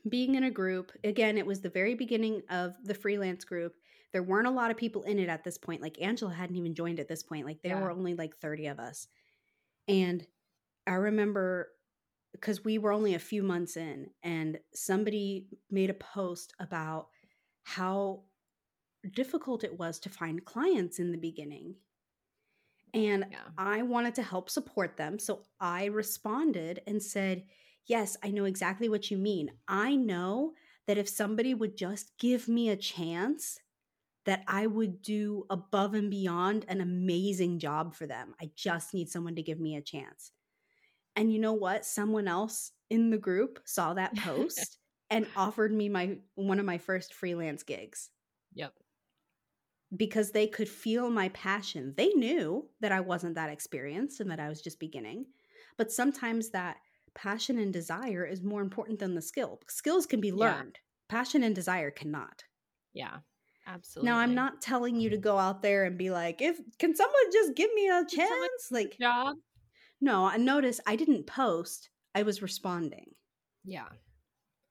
being 0.09 0.35
in 0.35 0.45
a 0.45 0.51
group. 0.51 0.93
Again, 1.05 1.37
it 1.37 1.47
was 1.47 1.61
the 1.61 1.69
very 1.69 1.95
beginning 1.95 2.43
of 2.51 2.75
the 2.85 2.95
freelance 2.95 3.45
group. 3.45 3.75
There 4.13 4.23
weren't 4.23 4.47
a 4.47 4.51
lot 4.53 4.71
of 4.71 4.77
people 4.77 5.03
in 5.03 5.19
it 5.19 5.29
at 5.29 5.45
this 5.45 5.59
point. 5.59 5.83
Like 5.83 6.01
Angela 6.01 6.33
hadn't 6.33 6.57
even 6.57 6.75
joined 6.75 7.01
at 7.01 7.09
this 7.09 7.23
point. 7.23 7.47
Like 7.47 7.63
there 7.63 7.77
Yeah. 7.77 7.83
were 7.83 7.91
only 7.91 8.15
like 8.15 8.37
30 8.37 8.67
of 8.69 8.81
us. 8.81 9.07
And 9.89 10.27
I 10.87 10.95
remember 10.95 11.73
because 12.33 12.65
we 12.65 12.79
were 12.79 12.93
only 12.93 13.15
a 13.15 13.19
few 13.19 13.43
months 13.43 13.77
in, 13.77 14.11
and 14.23 14.59
somebody 14.75 15.49
made 15.71 15.91
a 15.91 15.95
post 15.95 16.55
about 16.61 17.09
how 17.65 18.25
difficult 19.13 19.65
it 19.65 19.79
was 19.79 20.01
to 20.01 20.11
find 20.11 20.45
clients 20.45 20.99
in 20.99 21.13
the 21.13 21.19
beginning. 21.19 21.77
And 22.93 23.27
Yeah. 23.31 23.51
I 23.57 23.83
wanted 23.83 24.15
to 24.17 24.23
help 24.23 24.51
support 24.51 24.97
them. 24.97 25.19
So 25.19 25.45
I 25.61 25.87
responded 25.87 26.81
and 26.87 27.03
said, 27.03 27.47
Yes, 27.87 28.17
I 28.23 28.31
know 28.31 28.45
exactly 28.45 28.89
what 28.89 29.11
you 29.11 29.19
mean. 29.19 29.51
I 29.67 29.97
know 29.97 30.55
that 30.87 30.99
if 30.99 31.09
somebody 31.09 31.55
would 31.55 31.77
just 31.77 32.17
give 32.19 32.47
me 32.47 32.69
a 32.69 32.77
chance, 32.77 33.59
that 34.27 34.45
I 34.49 34.67
would 34.67 35.03
do 35.03 35.47
above 35.51 35.95
and 35.95 36.11
beyond 36.11 36.67
an 36.69 36.81
amazing 36.81 37.59
job 37.61 37.95
for 37.95 38.07
them. 38.07 38.35
I 38.41 38.53
just 38.57 38.95
need 38.95 39.11
someone 39.11 39.37
to 39.37 39.43
give 39.43 39.61
me 39.61 39.77
a 39.77 39.83
chance. 39.83 40.33
And 41.17 41.33
you 41.33 41.39
know 41.39 41.53
what? 41.53 41.85
Someone 41.85 42.29
else 42.29 42.73
in 42.89 43.11
the 43.11 43.19
group 43.19 43.61
saw 43.65 43.95
that 43.95 44.17
post 44.17 44.79
and 45.11 45.27
offered 45.37 45.73
me 45.73 45.89
my 45.89 46.19
one 46.35 46.59
of 46.61 46.67
my 46.67 46.79
first 46.79 47.15
freelance 47.15 47.63
gigs 47.63 48.11
Yep. 48.53 48.75
because 49.97 50.31
they 50.31 50.47
could 50.47 50.69
feel 50.69 51.11
my 51.11 51.29
passion. 51.31 51.95
They 51.97 52.09
knew 52.11 52.69
that 52.81 52.93
I 52.93 53.01
wasn't 53.01 53.35
that 53.35 53.51
experienced 53.51 54.21
and 54.21 54.31
that 54.31 54.41
I 54.41 54.49
was 54.49 54.63
just 54.63 54.79
beginning. 54.79 55.27
But 55.77 55.91
sometimes 55.91 56.51
that 56.51 56.79
passion 57.15 57.59
and 57.59 57.73
desire 57.73 58.25
is 58.25 58.43
more 58.43 58.63
important 58.63 58.99
than 59.01 59.15
the 59.15 59.23
skill. 59.23 59.61
Skills 59.69 60.07
can 60.07 60.21
be 60.21 60.31
Yeah. 60.33 60.63
learned, 60.63 60.79
passion 61.09 61.43
and 61.43 61.55
desire 61.55 61.91
cannot. 61.91 62.45
Yeah. 62.93 63.19
Absolutely. 63.67 64.11
Now, 64.11 64.19
I'm 64.19 64.35
not 64.35 64.63
telling 64.63 64.97
you 65.01 65.11
to 65.11 65.19
go 65.19 65.39
out 65.39 65.63
there 65.63 65.85
and 65.85 65.99
be 65.99 66.11
like, 66.11 66.41
if 66.43 66.59
can 66.79 66.95
someone 66.97 67.33
just 67.33 67.55
give 67.55 67.73
me 67.75 67.89
a 67.89 68.05
chance? 68.07 68.71
Like, 68.71 69.01
job. 69.01 69.37
No, 70.01 70.27
I 70.27 70.37
notice 70.37 70.81
I 70.87 70.97
didn't 70.97 71.27
post, 71.27 71.91
I 72.15 72.23
was 72.23 72.43
responding. 72.43 73.15
Yeah. 73.65 73.89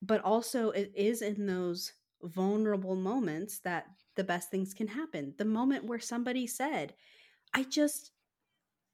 But 0.02 0.22
also, 0.22 0.72
it 0.72 0.92
is 0.94 1.22
in 1.22 1.46
those 1.46 1.94
vulnerable 2.22 2.96
moments 2.98 3.60
that 3.60 3.86
the 4.16 4.24
best 4.26 4.52
things 4.52 4.74
can 4.74 4.88
happen. 4.88 5.36
The 5.38 5.46
moment 5.46 5.86
where 5.86 6.00
somebody 6.00 6.48
said, 6.48 6.96
I 7.54 7.64
just, 7.64 8.12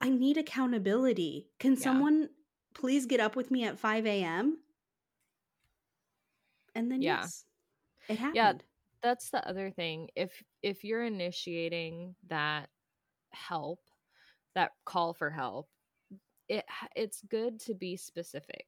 I 0.01 0.09
need 0.09 0.37
accountability. 0.37 1.51
Can 1.59 1.77
Yeah. 1.77 2.03
someone 2.03 2.31
please 2.75 3.05
get 3.07 3.19
up 3.21 3.35
with 3.35 3.51
me 3.51 3.65
at 3.65 3.79
5 3.79 4.23
a.m.? 4.23 4.63
And 6.75 6.91
then, 6.91 7.03
Yeah. 7.03 7.05
yes, 7.05 7.45
it 8.09 8.19
happened. 8.19 8.33
Yeah, 8.33 8.53
that's 9.01 9.29
the 9.29 9.47
other 9.47 9.71
thing. 9.71 10.09
If 10.15 10.43
if 10.61 10.83
you're 10.83 11.03
initiating 11.03 12.15
that 12.27 12.69
help, 13.31 13.81
that 14.55 14.73
call 14.85 15.13
for 15.13 15.31
help, 15.31 15.69
it 16.49 16.65
it's 16.95 17.21
good 17.29 17.59
to 17.61 17.73
be 17.73 17.97
specific 17.97 18.65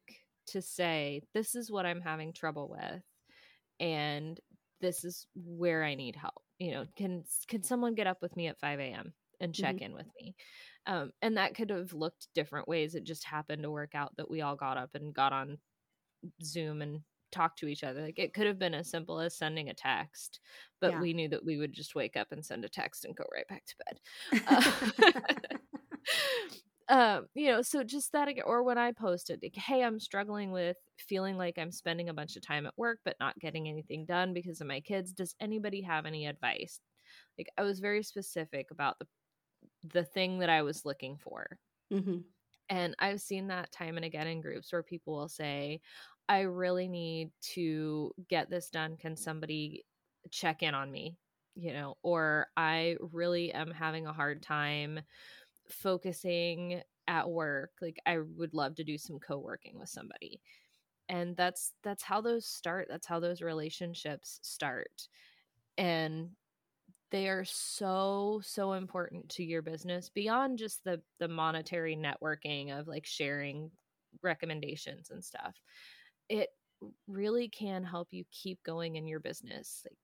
to 0.48 0.62
say 0.62 1.22
this 1.34 1.56
is 1.56 1.72
what 1.72 1.86
I'm 1.86 2.02
having 2.02 2.34
trouble 2.34 2.70
with 2.70 3.04
and 3.80 4.40
this 4.82 5.04
is 5.04 5.28
where 5.36 5.84
I 5.84 5.96
need 5.96 6.16
help. 6.16 6.42
You 6.60 6.72
know, 6.72 6.86
can 6.96 7.24
can 7.48 7.63
someone 7.63 7.96
get 7.96 8.08
up 8.08 8.22
with 8.22 8.36
me 8.36 8.48
at 8.48 8.60
5 8.60 8.80
a.m. 8.80 9.13
and 9.40 9.54
check 9.54 9.82
in 9.82 9.94
with 9.94 10.08
me? 10.20 10.36
Um, 10.86 11.12
and 11.22 11.38
that 11.38 11.56
could 11.56 11.70
have 11.70 11.94
looked 11.94 12.28
different 12.34 12.68
ways. 12.68 12.96
It 12.96 13.04
just 13.04 13.24
happened 13.24 13.63
to 13.63 13.72
work 13.72 13.94
out 13.96 14.16
that 14.18 14.30
we 14.30 14.42
all 14.42 14.56
got 14.56 14.78
up 14.78 14.92
and 14.96 15.13
got 15.13 15.34
on 15.34 15.58
Zoom 16.44 16.82
and 16.82 17.02
talked 17.32 17.60
to 17.60 17.68
each 17.68 17.84
other. 17.84 18.02
Like 18.02 18.20
it 18.20 18.34
could 18.34 18.48
have 18.48 18.58
been 18.60 18.74
as 18.74 18.90
simple 18.90 19.20
as 19.20 19.36
sending 19.38 19.70
a 19.70 19.74
text, 19.74 20.40
but 20.80 20.92
Yeah. 20.92 21.02
we 21.02 21.13
knew 21.13 21.28
that 21.30 21.46
we 21.46 21.58
would 21.58 21.74
just 21.74 21.96
wake 21.96 22.16
up 22.16 22.32
and 22.32 22.46
send 22.46 22.66
a 22.66 22.70
text 22.70 23.06
and 23.06 23.16
go 23.16 23.26
right 23.34 23.48
back 23.48 23.63
to 23.66 23.76
bed. 23.86 24.00
Uh, 24.48 25.58
um, 26.89 27.28
you 27.34 27.47
know, 27.47 27.62
so 27.62 27.84
just 27.84 28.12
that, 28.13 28.28
ag- 28.30 28.43
or 28.45 28.63
when 28.63 28.78
I 28.78 28.91
posted, 28.93 29.41
like, 29.43 29.56
hey, 29.56 29.84
I'm 29.84 30.00
struggling 30.00 30.52
with 30.52 30.78
feeling 30.97 31.38
like 31.38 31.58
I'm 31.58 31.71
spending 31.71 32.10
a 32.10 32.13
bunch 32.13 32.36
of 32.36 32.41
time 32.43 32.65
at 32.65 32.78
work, 32.78 33.00
but 33.06 33.17
not 33.19 33.39
getting 33.39 33.67
anything 33.67 34.06
done 34.06 34.34
because 34.34 34.62
of 34.62 34.67
my 34.67 34.80
kids. 34.82 35.13
Does 35.13 35.36
anybody 35.39 35.82
have 35.82 36.06
any 36.06 36.26
advice? 36.28 36.80
Like, 37.38 37.50
I 37.58 37.63
was 37.63 37.80
very 37.82 38.04
specific 38.04 38.71
about 38.71 39.00
the 39.00 39.08
the 39.84 40.04
thing 40.06 40.39
that 40.39 40.50
I 40.50 40.63
was 40.63 40.86
looking 40.86 41.17
for. 41.17 41.60
Mhm. 41.89 42.36
And 42.69 42.95
I've 43.00 43.21
seen 43.21 43.47
that 43.47 43.71
time 43.71 43.95
and 43.95 44.06
again 44.06 44.28
in 44.28 44.41
groups 44.41 44.71
where 44.71 44.84
people 44.84 45.15
will 45.15 45.30
say, 45.30 45.82
I 46.28 46.41
really 46.41 46.88
need 46.89 47.32
to 47.54 48.13
get 48.28 48.50
this 48.50 48.69
done. 48.69 48.97
Can 48.97 49.15
somebody 49.15 49.86
check 50.32 50.63
in 50.63 50.73
on 50.76 50.91
me? 50.91 51.17
you 51.60 51.73
know, 51.73 51.97
or 52.04 52.52
I 52.56 52.97
really 53.00 53.52
am 53.52 53.71
having 53.71 54.06
a 54.06 54.13
hard 54.13 54.43
time 54.43 55.00
focusing 55.69 56.82
at 57.08 57.30
work. 57.30 57.71
Like 57.82 57.99
I 58.06 58.19
would 58.19 58.53
love 58.53 58.75
to 58.75 58.84
do 58.84 58.97
some 58.97 59.19
co-working 59.19 59.80
with 59.80 59.89
somebody. 59.89 60.41
And 61.10 61.38
that's 61.38 61.73
that's 61.84 62.03
how 62.03 62.21
those 62.21 62.45
start. 62.45 62.88
That's 62.89 63.08
how 63.08 63.19
those 63.19 63.41
relationships 63.41 64.39
start. 64.43 65.08
And 65.77 66.32
they 67.12 67.30
are 67.30 67.45
so 67.45 68.41
so 68.43 68.73
important 68.73 69.30
to 69.30 69.43
your 69.43 69.62
business 69.62 70.10
beyond 70.10 70.58
just 70.58 70.84
the 70.84 71.01
the 71.19 71.27
monetary 71.27 71.95
networking 71.95 72.77
of 72.77 72.88
like 72.88 73.06
sharing 73.06 73.71
recommendations 74.23 75.10
and 75.12 75.23
stuff 75.23 75.56
it 76.30 76.49
really 77.08 77.47
can 77.47 77.84
help 77.84 78.10
you 78.12 78.23
keep 78.32 78.62
going 78.63 78.95
in 78.95 79.08
your 79.08 79.19
business 79.19 79.86
like 79.86 79.97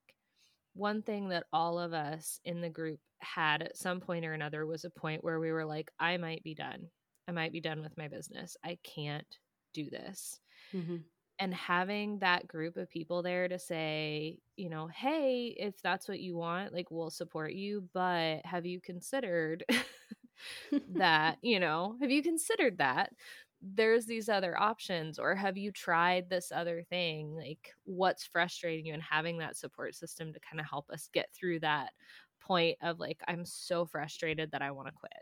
one 0.74 1.02
thing 1.02 1.30
that 1.30 1.46
all 1.54 1.80
of 1.80 1.94
us 1.94 2.40
in 2.46 2.62
the 2.62 2.70
group 2.70 3.00
had 3.20 3.62
at 3.62 3.78
some 3.78 4.00
point 4.00 4.26
or 4.26 4.34
another 4.34 4.66
was 4.66 4.84
a 4.84 4.90
point 4.90 5.24
where 5.24 5.40
we 5.40 5.52
were 5.52 5.66
like 5.66 5.90
i 6.00 6.18
might 6.18 6.44
be 6.44 6.54
done. 6.54 6.88
I 7.28 7.32
might 7.32 7.52
be 7.52 7.62
done 7.62 7.82
with 7.82 7.98
my 7.98 8.08
business. 8.08 8.58
I 8.64 8.78
can't 8.84 9.38
do 9.74 9.90
this. 9.90 10.40
Mm-hmm. 10.74 10.98
And 11.40 11.54
having 11.54 12.20
that 12.20 12.48
group 12.48 12.78
of 12.78 12.90
people 12.90 13.24
there 13.24 13.48
to 13.48 13.58
say, 13.58 14.38
you 14.56 14.70
know, 14.70 14.88
hey, 14.88 15.56
if 15.58 15.82
that's 15.82 16.08
what 16.08 16.20
you 16.20 16.36
want, 16.36 16.74
like 16.74 16.92
we'll 16.92 17.10
support 17.10 17.54
you, 17.54 17.88
but 17.94 18.46
have 18.46 18.66
you 18.66 18.80
considered 18.80 19.66
that, 20.96 21.38
you 21.42 21.60
know, 21.60 21.96
have 22.02 22.12
you 22.12 22.22
considered 22.22 22.78
that 22.78 23.12
there's 23.64 24.06
these 24.06 24.28
other 24.28 24.60
options 24.60 25.18
or 25.18 25.36
have 25.36 25.58
you 25.58 25.72
tried 25.72 26.30
this 26.30 26.52
other 26.52 26.84
thing? 26.84 27.34
Like 27.36 27.74
what's 27.86 28.26
frustrating 28.26 28.86
you 28.88 28.94
and 28.94 29.02
having 29.02 29.38
that 29.38 29.56
support 29.56 29.96
system 29.96 30.34
to 30.34 30.40
kind 30.42 30.60
of 30.60 30.68
help 30.70 30.90
us 30.90 31.10
get 31.14 31.34
through 31.34 31.62
that 31.62 31.94
point 32.42 32.78
of 32.82 33.00
like 33.00 33.22
I'm 33.28 33.46
so 33.46 33.86
frustrated 33.86 34.52
that 34.52 34.62
I 34.62 34.72
want 34.72 34.90
to 34.90 34.94
quit. 34.94 35.14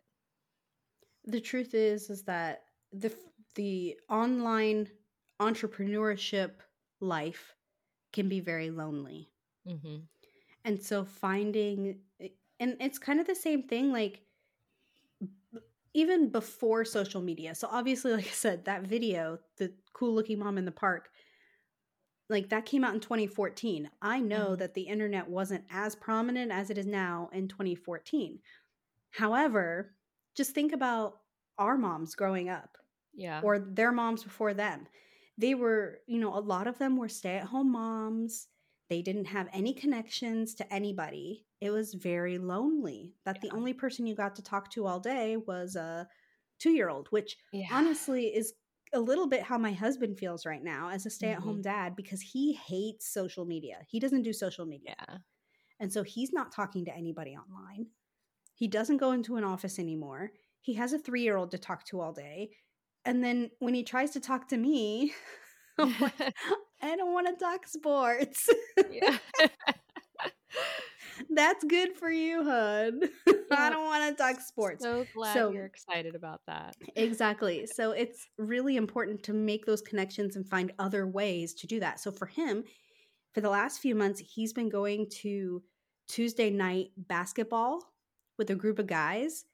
The 1.24 1.42
truth 1.42 1.74
is 1.74 2.10
is 2.10 2.24
that 2.24 2.66
the 2.92 3.16
the 3.56 4.00
online 4.10 4.90
entrepreneurship 5.40 6.62
life 7.00 7.56
can 8.14 8.30
be 8.30 8.40
very 8.40 8.72
lonely. 8.72 9.32
Mm-hmm. 9.68 9.98
And 10.64 10.82
so 10.82 11.04
finding, 11.06 12.02
eh, 12.20 12.30
and 12.60 12.78
it's 12.80 13.00
kind 13.00 13.20
of 13.20 13.28
the 13.28 13.36
same 13.36 13.64
thing, 13.64 13.92
like 13.92 14.24
even 15.94 16.30
before 16.30 16.86
social 16.86 17.22
media. 17.22 17.56
So 17.56 17.68
obviously, 17.72 18.12
like 18.14 18.28
I 18.28 18.32
said, 18.32 18.66
that 18.66 18.84
video, 18.84 19.40
the 19.58 19.74
cool 19.94 20.14
looking 20.14 20.40
mom 20.40 20.58
in 20.58 20.66
the 20.66 20.72
park, 20.72 21.10
like 22.30 22.50
that 22.50 22.66
came 22.66 22.84
out 22.84 22.94
in 22.94 23.02
2014. 23.02 23.90
I 24.02 24.20
know 24.20 24.48
mm-hmm. 24.48 24.56
that 24.56 24.74
the 24.74 24.84
internet 24.84 25.30
wasn't 25.30 25.66
as 25.70 25.96
prominent 25.96 26.52
as 26.52 26.70
it 26.70 26.78
is 26.78 26.86
now 26.86 27.30
in 27.34 27.48
2014. 27.48 28.40
However, 29.12 29.96
just 30.36 30.52
think 30.52 30.72
about 30.72 31.18
our 31.58 31.78
moms 31.78 32.16
growing 32.16 32.50
up. 32.50 32.78
Yeah. 33.14 33.42
Or 33.44 33.60
their 33.60 33.92
moms 33.92 34.24
before 34.24 34.54
them 34.54 34.88
they 35.42 35.56
were, 35.56 36.00
you 36.06 36.20
know, 36.20 36.38
a 36.38 36.40
lot 36.40 36.68
of 36.68 36.78
them 36.78 36.98
were 36.98 37.10
stay 37.10 37.38
at 37.38 37.46
home 37.46 37.72
moms. 37.72 38.48
They 38.90 39.02
didn't 39.02 39.26
have 39.26 39.48
any 39.52 39.74
connections 39.74 40.54
to 40.56 40.74
anybody. 40.74 41.46
It 41.62 41.70
was 41.70 41.94
very 41.94 42.38
lonely. 42.38 43.14
That 43.26 43.38
yeah. 43.38 43.50
the 43.50 43.56
only 43.56 43.74
person 43.74 44.08
you 44.08 44.16
got 44.16 44.36
to 44.36 44.42
talk 44.42 44.72
to 44.72 44.88
all 44.88 45.00
day 45.00 45.38
was 45.38 45.76
a 45.76 46.08
two 46.60 46.72
year 46.72 46.90
old, 46.90 47.08
which 47.12 47.38
yeah. 47.54 47.68
honestly 47.72 48.26
is 48.28 48.54
a 48.94 49.00
little 49.00 49.28
bit 49.28 49.44
how 49.44 49.58
my 49.58 49.72
husband 49.72 50.18
feels 50.18 50.46
right 50.46 50.64
now 50.64 50.90
as 50.90 51.06
a 51.06 51.10
stay 51.10 51.32
at 51.32 51.40
home 51.40 51.56
mm-hmm. 51.56 51.62
dad 51.62 51.96
because 51.96 52.22
he 52.22 52.54
hates 52.54 53.14
social 53.14 53.46
media. 53.46 53.78
He 53.88 54.00
doesn't 54.00 54.24
do 54.24 54.34
social 54.34 54.66
media. 54.66 54.96
Yeah. 55.08 55.18
And 55.80 55.92
so 55.92 56.04
he's 56.04 56.34
not 56.34 56.52
talking 56.52 56.86
to 56.86 56.96
anybody 56.96 57.36
online. 57.36 57.88
He 58.54 58.68
doesn't 58.68 58.98
go 58.98 59.14
into 59.14 59.38
an 59.38 59.44
office 59.44 59.80
anymore. 59.80 60.32
He 60.62 60.76
has 60.76 60.94
a 60.94 61.00
three 61.00 61.22
year 61.22 61.38
old 61.38 61.52
to 61.52 61.58
talk 61.58 61.86
to 61.86 62.02
all 62.02 62.14
day. 62.14 62.52
And 63.06 63.24
then 63.24 63.50
when 63.60 63.74
he 63.74 63.84
tries 63.84 64.12
to 64.12 64.20
talk 64.20 64.48
to 64.50 64.58
me, 64.58 65.14
like, 65.78 66.14
I 66.82 66.96
don't 66.96 67.14
want 67.14 67.28
to 67.28 67.44
talk 67.44 67.68
sports. 67.68 68.50
Yeah. 68.92 69.18
That's 71.30 71.64
good 71.64 71.96
for 71.96 72.10
you, 72.10 72.44
hon. 72.44 73.02
Yeah. 73.28 73.34
I 73.52 73.70
don't 73.70 73.86
want 73.86 74.18
to 74.18 74.24
talk 74.24 74.40
sports. 74.42 74.84
So 74.84 75.06
glad 75.14 75.34
so, 75.34 75.52
you're 75.52 75.66
excited 75.66 76.16
about 76.16 76.42
that. 76.48 76.76
Exactly. 76.96 77.68
So 77.68 77.92
it's 77.92 78.28
really 78.38 78.78
important 78.78 79.24
to 79.24 79.34
make 79.34 79.66
those 79.66 79.82
connections 79.82 80.36
and 80.36 80.48
find 80.48 80.72
other 80.80 81.08
ways 81.08 81.54
to 81.56 81.68
do 81.68 81.80
that. 81.80 82.00
So 82.00 82.12
for 82.12 82.28
him, 82.28 82.64
for 83.34 83.42
the 83.42 83.50
last 83.50 83.80
few 83.80 83.96
months, 83.96 84.22
he's 84.22 84.54
been 84.54 84.70
going 84.70 85.08
to 85.22 85.62
Tuesday 86.08 86.50
night 86.50 86.88
basketball 86.98 87.82
with 88.38 88.50
a 88.50 88.56
group 88.56 88.80
of 88.80 88.88
guys. 88.88 89.46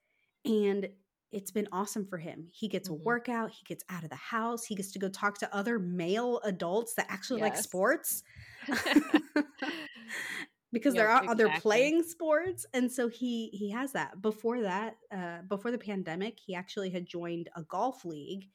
And 0.46 0.90
it's 1.32 1.52
been 1.52 1.68
awesome 1.72 2.06
for 2.06 2.18
him. 2.18 2.48
He 2.52 2.68
gets 2.68 2.90
mm-hmm. 2.90 3.02
a 3.02 3.04
workout, 3.04 3.52
he 3.52 3.64
gets 3.66 3.84
out 3.90 4.04
of 4.04 4.10
the 4.10 4.16
house, 4.16 4.66
he 4.66 4.76
gets 4.76 4.92
to 4.94 5.00
go 5.00 5.10
talk 5.10 5.38
to 5.40 5.56
other 5.56 5.78
male 5.78 6.40
adults 6.44 6.94
that 6.96 7.08
actually 7.10 7.42
yes. 7.42 7.50
like 7.50 7.64
sports. 7.64 8.24
because 10.74 10.96
yep, 10.96 11.02
they're 11.02 11.12
out 11.12 11.24
exactly. 11.24 11.46
they're 11.46 11.60
playing 11.62 12.04
sports 12.04 12.66
and 12.74 12.92
so 12.92 13.08
he 13.08 13.50
he 13.54 13.72
has 13.72 13.94
that 13.94 14.22
before 14.22 14.62
that 14.62 14.98
uh 15.12 15.42
before 15.48 15.72
the 15.72 15.78
pandemic 15.78 16.38
he 16.46 16.54
actually 16.54 16.90
had 16.90 17.06
joined 17.06 17.50
a 17.56 17.64
golf 17.64 18.04
league 18.04 18.46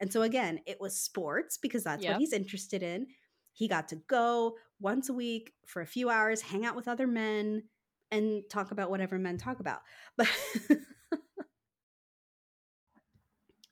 and 0.00 0.12
so 0.12 0.22
again 0.22 0.60
it 0.66 0.80
was 0.80 1.00
sports 1.00 1.58
because 1.58 1.84
that's 1.84 2.02
yep. 2.02 2.12
what 2.12 2.20
he's 2.20 2.32
interested 2.32 2.82
in 2.82 3.06
he 3.52 3.68
got 3.68 3.88
to 3.88 3.96
go 4.08 4.54
once 4.80 5.08
a 5.08 5.14
week 5.14 5.52
for 5.66 5.80
a 5.80 5.86
few 5.86 6.10
hours 6.10 6.42
hang 6.42 6.66
out 6.66 6.76
with 6.76 6.88
other 6.88 7.06
men 7.06 7.62
and 8.10 8.42
talk 8.50 8.70
about 8.70 8.90
whatever 8.90 9.18
men 9.18 9.38
talk 9.38 9.60
about 9.60 9.80
but 10.16 10.28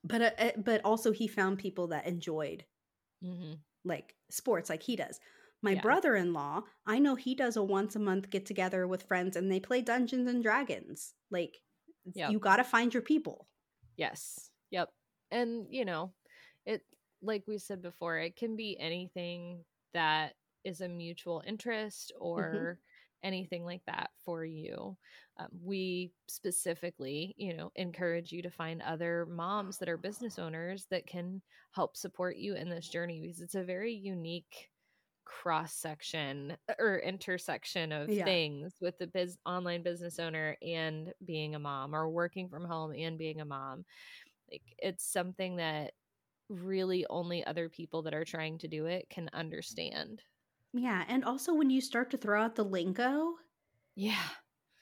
but 0.05 0.23
uh, 0.23 0.31
uh, 0.39 0.51
but 0.57 0.81
also 0.85 1.13
he 1.13 1.29
found 1.29 1.59
people 1.59 1.89
that 1.89 2.07
enjoyed 2.07 2.65
mm-hmm. 3.25 3.53
like 3.85 4.15
sports 4.31 4.71
like 4.71 4.83
he 4.83 4.97
does 4.97 5.21
my 5.63 5.73
yeah. 5.73 5.81
brother-in-law 5.81 6.63
i 6.87 6.99
know 6.99 7.15
he 7.15 7.35
does 7.35 7.57
a 7.57 7.63
once 7.63 7.97
a 7.97 7.99
month 7.99 8.31
get 8.31 8.47
together 8.47 8.87
with 8.87 9.05
friends 9.05 9.37
and 9.37 9.51
they 9.51 9.61
play 9.61 9.81
dungeons 9.81 10.29
and 10.29 10.43
dragons 10.43 11.15
like 11.31 11.59
yep. 12.15 12.31
you 12.31 12.39
got 12.39 12.57
to 12.57 12.65
find 12.65 12.93
your 12.93 13.03
people 13.03 13.47
yes 13.97 14.51
yep 14.71 14.89
and 15.31 15.67
you 15.71 15.85
know 15.85 16.13
it 16.67 16.83
like 17.23 17.45
we 17.47 17.59
said 17.59 17.83
before 17.83 18.19
it 18.19 18.37
can 18.37 18.57
be 18.57 18.77
anything 18.79 19.63
that 19.95 20.35
is 20.65 20.81
a 20.81 20.89
mutual 20.89 21.43
interest 21.47 22.13
mm-hmm. 22.17 22.27
or 22.27 22.55
mm-hmm 22.55 22.73
anything 23.23 23.65
like 23.65 23.83
that 23.87 24.11
for 24.25 24.45
you. 24.45 24.97
Um, 25.39 25.49
we 25.63 26.13
specifically, 26.29 27.35
you 27.39 27.57
know, 27.57 27.71
encourage 27.77 28.33
you 28.33 28.43
to 28.43 28.51
find 28.51 28.83
other 28.83 29.27
moms 29.31 29.79
that 29.79 29.89
are 29.89 29.97
business 29.97 30.39
owners 30.39 30.87
that 30.91 31.07
can 31.07 31.41
help 31.73 31.97
support 31.97 32.37
you 32.37 32.55
in 32.55 32.69
this 32.69 32.89
journey 32.89 33.21
because 33.21 33.41
it's 33.41 33.55
a 33.55 33.63
very 33.63 33.93
unique 33.93 34.69
cross 35.25 35.75
section 35.75 36.57
or 36.79 36.99
intersection 36.99 37.93
of 37.93 38.09
yeah. 38.09 38.25
things 38.25 38.75
with 38.81 38.99
the 38.99 39.07
biz 39.07 39.39
online 39.47 39.83
business 39.83 40.19
owner 40.19 40.57
and 40.63 41.13
being 41.25 41.55
a 41.55 41.59
mom 41.59 41.95
or 41.95 42.09
working 42.09 42.49
from 42.49 42.65
home 42.65 42.93
and 42.93 43.19
being 43.19 43.41
a 43.41 43.45
mom. 43.45 43.85
Like 44.51 44.63
it's 44.79 45.05
something 45.05 45.57
that 45.57 45.93
really 46.49 47.07
only 47.09 47.45
other 47.45 47.69
people 47.69 48.03
that 48.03 48.15
are 48.15 48.25
trying 48.25 48.59
to 48.59 48.69
do 48.69 48.87
it 48.87 49.09
can 49.11 49.31
understand. 49.33 50.23
Yeah, 50.73 51.05
and 51.09 51.25
also 51.25 51.55
when 51.55 51.71
you 51.71 51.81
start 51.81 52.11
to 52.11 52.17
throw 52.17 52.43
out 52.43 52.55
the 52.55 52.65
lingo, 52.65 53.35
yeah, 53.95 54.29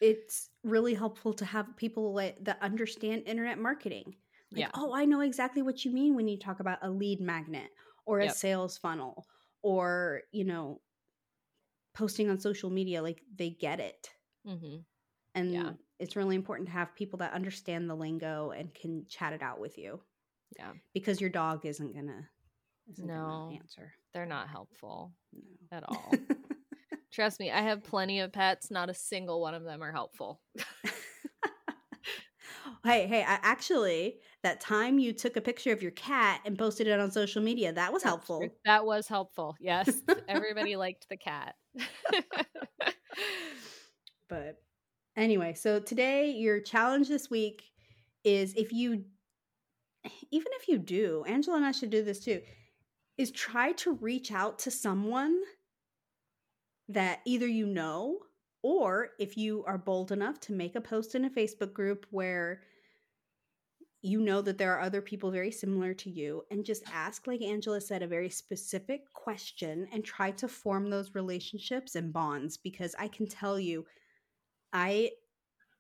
it's 0.01 0.49
really 0.63 0.95
helpful 0.95 1.33
to 1.35 1.45
have 1.45 1.77
people 1.77 2.15
like, 2.15 2.43
that 2.45 2.59
understand 2.63 3.23
internet 3.27 3.59
marketing. 3.59 4.15
Like, 4.53 4.61
yeah. 4.61 4.71
oh, 4.75 4.95
I 4.95 5.05
know 5.05 5.21
exactly 5.21 5.63
what 5.63 5.85
you 5.85 5.93
mean 5.93 6.15
when 6.15 6.27
you 6.27 6.39
talk 6.39 6.61
about 6.61 6.79
a 6.83 6.91
lead 6.91 7.21
magnet 7.21 7.71
or 8.07 8.21
a 8.21 8.27
yep. 8.27 8.35
sales 8.35 8.79
funnel 8.79 9.27
or, 9.63 10.23
you 10.33 10.45
know, 10.45 10.81
posting 11.95 12.31
on 12.31 12.39
social 12.39 12.71
media. 12.71 13.03
Like 13.03 13.23
they 13.37 13.51
get 13.51 13.81
it. 13.81 14.09
Mm-hmm. 14.47 14.77
And 15.35 15.53
yeah. 15.53 15.71
it's 15.99 16.17
really 16.17 16.37
important 16.37 16.69
to 16.69 16.73
have 16.73 16.95
people 16.95 17.19
that 17.19 17.33
understand 17.33 17.89
the 17.89 17.95
lingo 17.95 18.51
and 18.51 18.75
can 18.75 19.07
chat 19.09 19.33
it 19.33 19.43
out 19.43 19.61
with 19.61 19.79
you. 19.79 20.01
Yeah. 20.59 20.73
Because 20.93 21.21
your 21.21 21.31
dog 21.31 21.65
isn't 21.65 21.93
going 21.93 22.09
to 22.09 22.25
no 22.99 23.53
answer. 23.55 23.93
They're 24.13 24.27
not 24.27 24.49
helpful 24.49 25.13
no. 25.33 25.77
at 25.77 25.85
all. 25.89 26.13
Trust 27.13 27.41
me, 27.41 27.51
I 27.51 27.63
have 27.63 27.83
plenty 27.83 28.21
of 28.21 28.33
pets. 28.33 28.71
Not 28.71 28.91
a 28.91 28.95
single 28.95 29.41
one 29.41 29.55
of 29.55 29.65
them 29.65 29.83
are 29.83 29.93
helpful. 29.93 30.41
hey, 32.85 33.07
hey, 33.07 33.23
I, 33.23 33.39
actually, 33.43 34.17
that 34.43 34.61
time 34.61 34.99
you 34.99 35.13
took 35.13 35.37
a 35.37 35.41
picture 35.41 35.73
of 35.73 35.83
your 35.83 35.91
cat 35.93 36.41
and 36.45 36.59
posted 36.59 36.87
it 36.87 37.01
on 37.01 37.11
social 37.11 37.43
media, 37.43 37.73
that 37.73 37.93
was 37.93 38.03
That's 38.03 38.05
helpful. 38.05 38.41
True. 38.41 38.51
That 38.65 38.87
was 38.87 39.09
helpful. 39.09 39.57
Yes. 39.61 40.03
Everybody 40.29 40.77
liked 40.77 41.09
the 41.09 41.17
cat. 41.17 41.55
but 44.29 44.57
anyway, 45.17 45.55
so 45.55 45.81
today, 45.81 46.31
your 46.31 46.61
challenge 46.61 47.09
this 47.09 47.31
week 47.31 47.63
is 48.25 48.55
if 48.57 48.73
you, 48.73 49.05
even 50.31 50.53
if 50.61 50.69
you 50.69 50.79
do, 50.79 51.25
Angela 51.27 51.57
and 51.57 51.67
I 51.67 51.73
should 51.73 51.91
do 51.91 52.03
this 52.05 52.21
too 52.25 52.41
is 53.19 53.31
try 53.33 53.73
to 53.73 53.93
reach 53.95 54.33
out 54.33 54.59
to 54.61 54.71
someone 54.71 55.37
that 56.89 57.21
either 57.27 57.47
you 57.47 57.67
know 57.67 58.19
Or 58.63 59.11
if 59.19 59.37
you 59.37 59.65
are 59.67 59.79
bold 59.79 60.13
enough 60.13 60.39
to 60.41 60.53
make 60.53 60.77
a 60.77 60.81
post 60.81 61.15
in 61.15 61.25
a 61.25 61.31
Facebook 61.31 61.73
group 61.73 62.07
where 62.11 62.63
you 64.03 64.21
know 64.21 64.41
that 64.41 64.57
there 64.59 64.73
are 64.75 64.81
other 64.81 65.03
people 65.03 65.31
very 65.31 65.51
similar 65.51 65.93
to 65.95 66.09
you 66.11 66.43
and 66.51 66.65
just 66.65 66.83
ask 66.93 67.27
like 67.27 67.43
Angela 67.43 67.81
said 67.81 68.03
a 68.03 68.07
very 68.07 68.31
specific 68.31 69.13
question 69.13 69.87
and 69.93 70.05
try 70.05 70.31
to 70.33 70.49
form 70.49 70.89
those 70.89 71.15
relationships 71.15 71.95
and 71.97 72.13
bonds 72.13 72.57
because 72.57 72.95
I 72.99 73.09
can 73.09 73.27
tell 73.27 73.61
you 73.61 73.85
I 74.73 75.11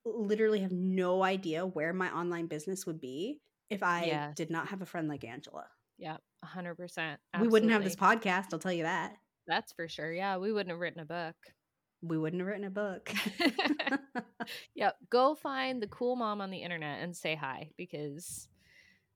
literally 0.04 0.60
have 0.60 0.72
no 0.72 1.22
idea 1.22 1.64
where 1.66 1.92
my 1.92 2.10
online 2.10 2.46
business 2.46 2.86
would 2.86 3.00
be 3.00 3.40
if 3.70 3.82
I 3.82 4.04
Yes. 4.04 4.34
did 4.34 4.50
not 4.50 4.68
have 4.68 4.82
a 4.82 4.86
friend 4.86 5.08
like 5.08 5.24
Angela. 5.24 5.66
Yeah, 5.98 6.16
100%. 6.44 7.18
We 7.40 7.48
wouldn't 7.48 7.72
have 7.72 7.84
this 7.84 7.96
podcast, 7.96 8.52
I'll 8.52 8.58
tell 8.58 8.72
you 8.72 8.84
that. 8.84 9.14
That's 9.46 9.72
for 9.72 9.88
sure. 9.88 10.12
Yeah, 10.12 10.38
we 10.38 10.52
wouldn't 10.52 10.70
have 10.70 10.80
written 10.80 11.00
a 11.00 11.04
book. 11.04 11.36
We 12.02 12.16
wouldn't 12.16 12.40
have 12.40 12.46
written 12.46 12.64
a 12.64 12.70
book. 12.70 13.12
yep. 14.74 14.96
Go 15.10 15.34
find 15.34 15.82
the 15.82 15.86
cool 15.86 16.16
mom 16.16 16.40
on 16.40 16.50
the 16.50 16.58
internet 16.58 17.02
and 17.02 17.16
say 17.16 17.34
hi 17.34 17.70
because 17.76 18.48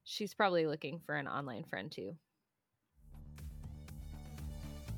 she's 0.03 0.33
probably 0.33 0.67
looking 0.67 0.99
for 0.99 1.15
an 1.15 1.27
online 1.27 1.63
friend 1.63 1.91
too. 1.91 2.15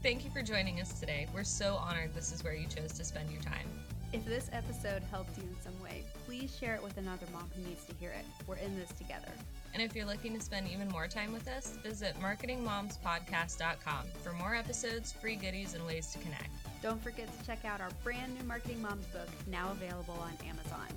Thank 0.04 0.24
you 0.24 0.32
for 0.32 0.42
joining 0.42 0.80
us 0.80 1.00
today. 1.00 1.28
We're 1.34 1.44
so 1.44 1.76
honored 1.76 2.14
this 2.14 2.32
is 2.32 2.44
where 2.44 2.54
you 2.54 2.68
chose 2.68 2.94
to 2.94 3.04
spend 3.04 3.32
your 3.32 3.42
time. 3.42 3.68
if 4.14 4.26
this 4.26 4.50
episode 4.54 5.04
helped 5.12 5.38
you 5.38 5.44
in 5.44 5.56
some 5.62 5.84
way, 5.84 6.02
please 6.26 6.56
share 6.58 6.76
it 6.76 6.84
with 6.84 6.98
another 6.98 7.26
mom 7.34 7.50
who 7.56 7.68
needs 7.68 7.84
to 7.86 7.94
hear 7.96 8.12
it. 8.12 8.24
We're 8.48 8.56
in 8.56 8.78
this 8.78 8.90
together. 8.94 9.32
And 9.74 9.82
if 9.82 9.96
you're 9.96 10.06
looking 10.06 10.34
to 10.34 10.42
spend 10.42 10.70
even 10.72 10.88
more 10.90 11.08
time 11.08 11.34
with 11.34 11.48
us, 11.50 11.78
visit 11.84 12.16
marketingmomspodcast.com 12.22 14.06
for 14.24 14.32
more 14.34 14.56
episodes, 14.56 15.12
free 15.12 15.36
goodies, 15.36 15.74
and 15.74 15.86
ways 15.86 16.08
to 16.14 16.20
connect. 16.20 16.52
Don't 16.82 17.02
forget 17.04 17.28
to 17.28 17.46
check 17.46 17.66
out 17.66 17.82
our 17.82 17.90
brand 18.04 18.38
new 18.38 18.44
Marketing 18.44 18.82
Moms 18.82 19.06
book, 19.08 19.28
now 19.48 19.72
available 19.72 20.18
on 20.22 20.34
Amazon. 20.48 20.88